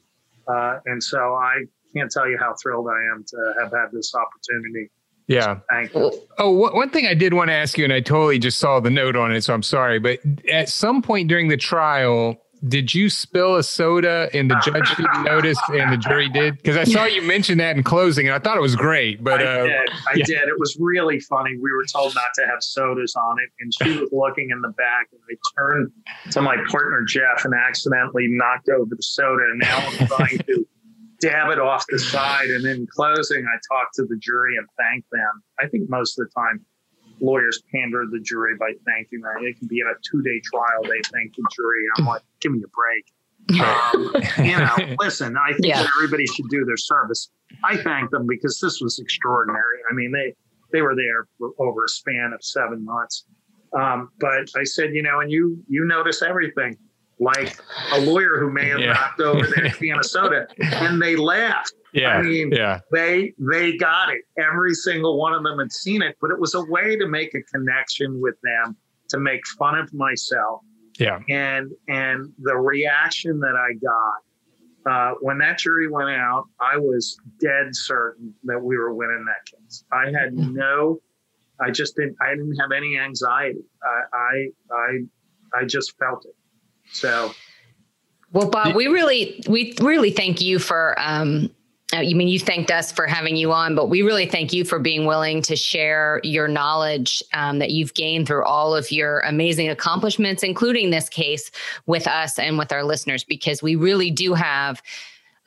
[0.48, 1.64] Uh, and so I
[1.96, 4.90] can't tell you how thrilled I am to have had this opportunity.
[5.26, 5.60] Yeah.
[5.70, 6.12] Thank you.
[6.38, 8.90] Oh, one thing I did want to ask you, and I totally just saw the
[8.90, 9.98] note on it, so I'm sorry.
[9.98, 12.38] But at some point during the trial,
[12.68, 16.56] did you spill a soda and the judge didn't notice and the jury did?
[16.56, 19.22] Because I saw you mention that in closing, and I thought it was great.
[19.22, 19.90] But I uh, did.
[19.90, 20.24] I yeah.
[20.24, 20.48] did.
[20.48, 21.56] It was really funny.
[21.56, 24.70] We were told not to have sodas on it, and she was looking in the
[24.70, 25.92] back, and I turned
[26.32, 30.66] to my partner Jeff and accidentally knocked over the soda, and now I'm trying to
[31.24, 32.48] dab it off the side.
[32.50, 35.42] And in closing, I talked to the jury and thanked them.
[35.60, 36.64] I think most of the time,
[37.20, 39.32] lawyers pander the jury by thanking them.
[39.40, 41.84] It can be in a two-day trial; they thank the jury.
[41.98, 43.04] I'm like, give me a break.
[43.62, 45.82] Um, you know, listen, I think Yeah.
[45.82, 47.30] that everybody should do their service.
[47.62, 49.78] I thank them because this was extraordinary.
[49.90, 50.34] I mean, they
[50.72, 53.24] they were there for over a span of seven months.
[53.78, 56.76] Um, but I said, you know, and you you notice everything,
[57.20, 57.56] like
[57.92, 58.92] a lawyer who may have Yeah.
[58.94, 61.72] knocked over their can of soda, and they laughed.
[61.92, 64.22] yeah, I mean, yeah, They they got it.
[64.36, 67.34] Every single one of them had seen it, but it was a way to make
[67.34, 68.76] a connection with them,
[69.10, 70.62] to make fun of myself
[70.98, 74.20] yeah, and and the reaction that I got
[74.86, 79.44] uh, when that jury went out, I was dead certain that we were winning that
[79.58, 79.84] case.
[79.92, 80.98] I had no,
[81.60, 83.64] I just didn't, I didn't have any anxiety.
[83.82, 86.34] I I I, I just felt it.
[86.94, 87.34] So
[88.32, 90.94] Well, Bob, we really, we really thank you for.
[90.98, 91.50] Um,
[91.92, 94.64] uh, you mean you thanked us for having you on, but we really thank you
[94.64, 99.20] for being willing to share your knowledge um, that you've gained through all of your
[99.20, 101.50] amazing accomplishments, including this case,
[101.86, 104.82] with us and with our listeners, because we really do have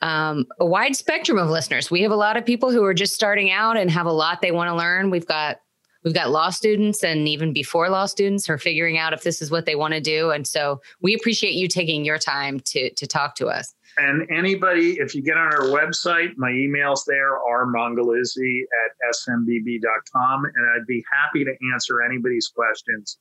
[0.00, 1.90] um, a wide spectrum of listeners.
[1.90, 4.40] We have a lot of people who are just starting out and have a lot
[4.40, 5.10] they want to learn.
[5.10, 5.60] We've got
[6.08, 9.42] we've got law students and even before law students who are figuring out if this
[9.42, 10.30] is what they want to do.
[10.30, 13.74] And so we appreciate you taking your time to to talk to us.
[13.98, 20.44] and anybody, if you get on our website, my emails there are mongeluzzi at smbb.com,
[20.44, 23.18] and I'd be happy to answer anybody's questions.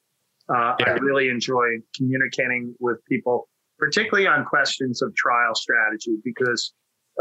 [0.50, 1.66] Uh, I really enjoy
[1.96, 6.74] communicating with people, particularly on questions of trial strategy, because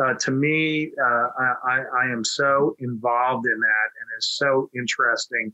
[0.02, 4.70] uh, to me, uh, I, I- I am so involved in that and it's so
[4.74, 5.52] interesting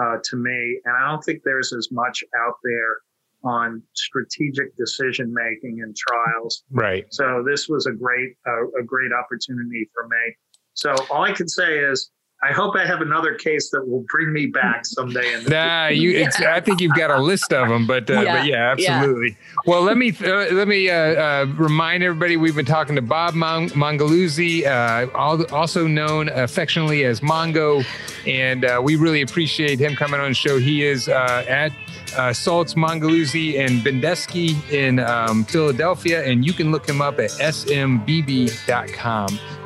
[0.00, 0.80] uh, to me.
[0.84, 2.96] And I don't think there's as much out there
[3.42, 6.62] on strategic decision making in trials.
[6.70, 7.06] right.
[7.10, 10.36] So this was a great uh, a great opportunity for me.
[10.74, 12.10] So all I can say is
[12.42, 15.34] I hope I have another case that will bring me back someday.
[15.34, 16.12] In the Nah, you.
[16.12, 18.92] It's, I think you've got a list of them, but uh, Yeah, but yeah, yeah.
[18.94, 19.36] absolutely.
[19.66, 23.34] Well, let me uh, let me uh, uh, remind everybody we've been talking to Bob
[23.34, 27.84] Mon- Mongeluzzi, uh, al- also known affectionately as Mongo,
[28.26, 30.58] and uh, we really appreciate him coming on the show.
[30.58, 31.72] He is uh, at
[32.16, 37.30] uh, Saltz Mongeluzzi and Bendesky in um, Philadelphia, and you can look him up at
[37.32, 38.48] smbb.com.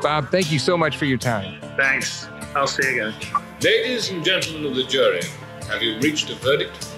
[0.03, 1.61] Bob, thank you so much for your time.
[1.77, 2.27] Thanks.
[2.55, 3.15] I'll see you again.
[3.61, 5.23] Ladies and gentlemen of the jury,
[5.69, 6.91] have you reached a verdict?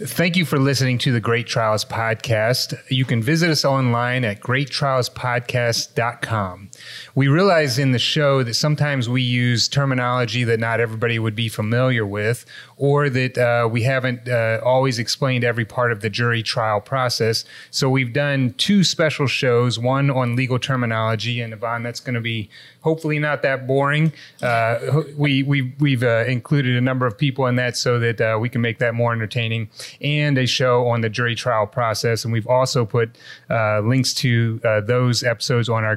[0.00, 2.72] Thank you for listening to the Great Trials Podcast.
[2.88, 6.67] You can visit us online at greattrialspodcast.com.
[7.14, 11.48] We realize in the show that sometimes we use terminology that not everybody would be
[11.48, 12.44] familiar with,
[12.76, 17.44] or that uh, we haven't uh, always explained every part of the jury trial process.
[17.70, 22.20] So we've done two special shows one on legal terminology, and Yvonne, that's going to
[22.20, 22.50] be
[22.82, 24.12] hopefully not that boring.
[24.40, 28.38] Uh, we, we, we've uh, included a number of people in that so that uh,
[28.40, 29.68] we can make that more entertaining,
[30.00, 32.24] and a show on the jury trial process.
[32.24, 33.16] And we've also put
[33.50, 35.96] uh, links to those episodes on our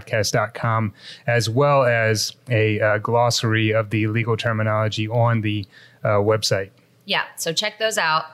[0.00, 0.94] greattrialspodcast.com,
[1.26, 5.66] as well as a uh, glossary of the legal terminology on the
[6.04, 6.70] uh, website.
[7.04, 8.24] Yeah, so check those out.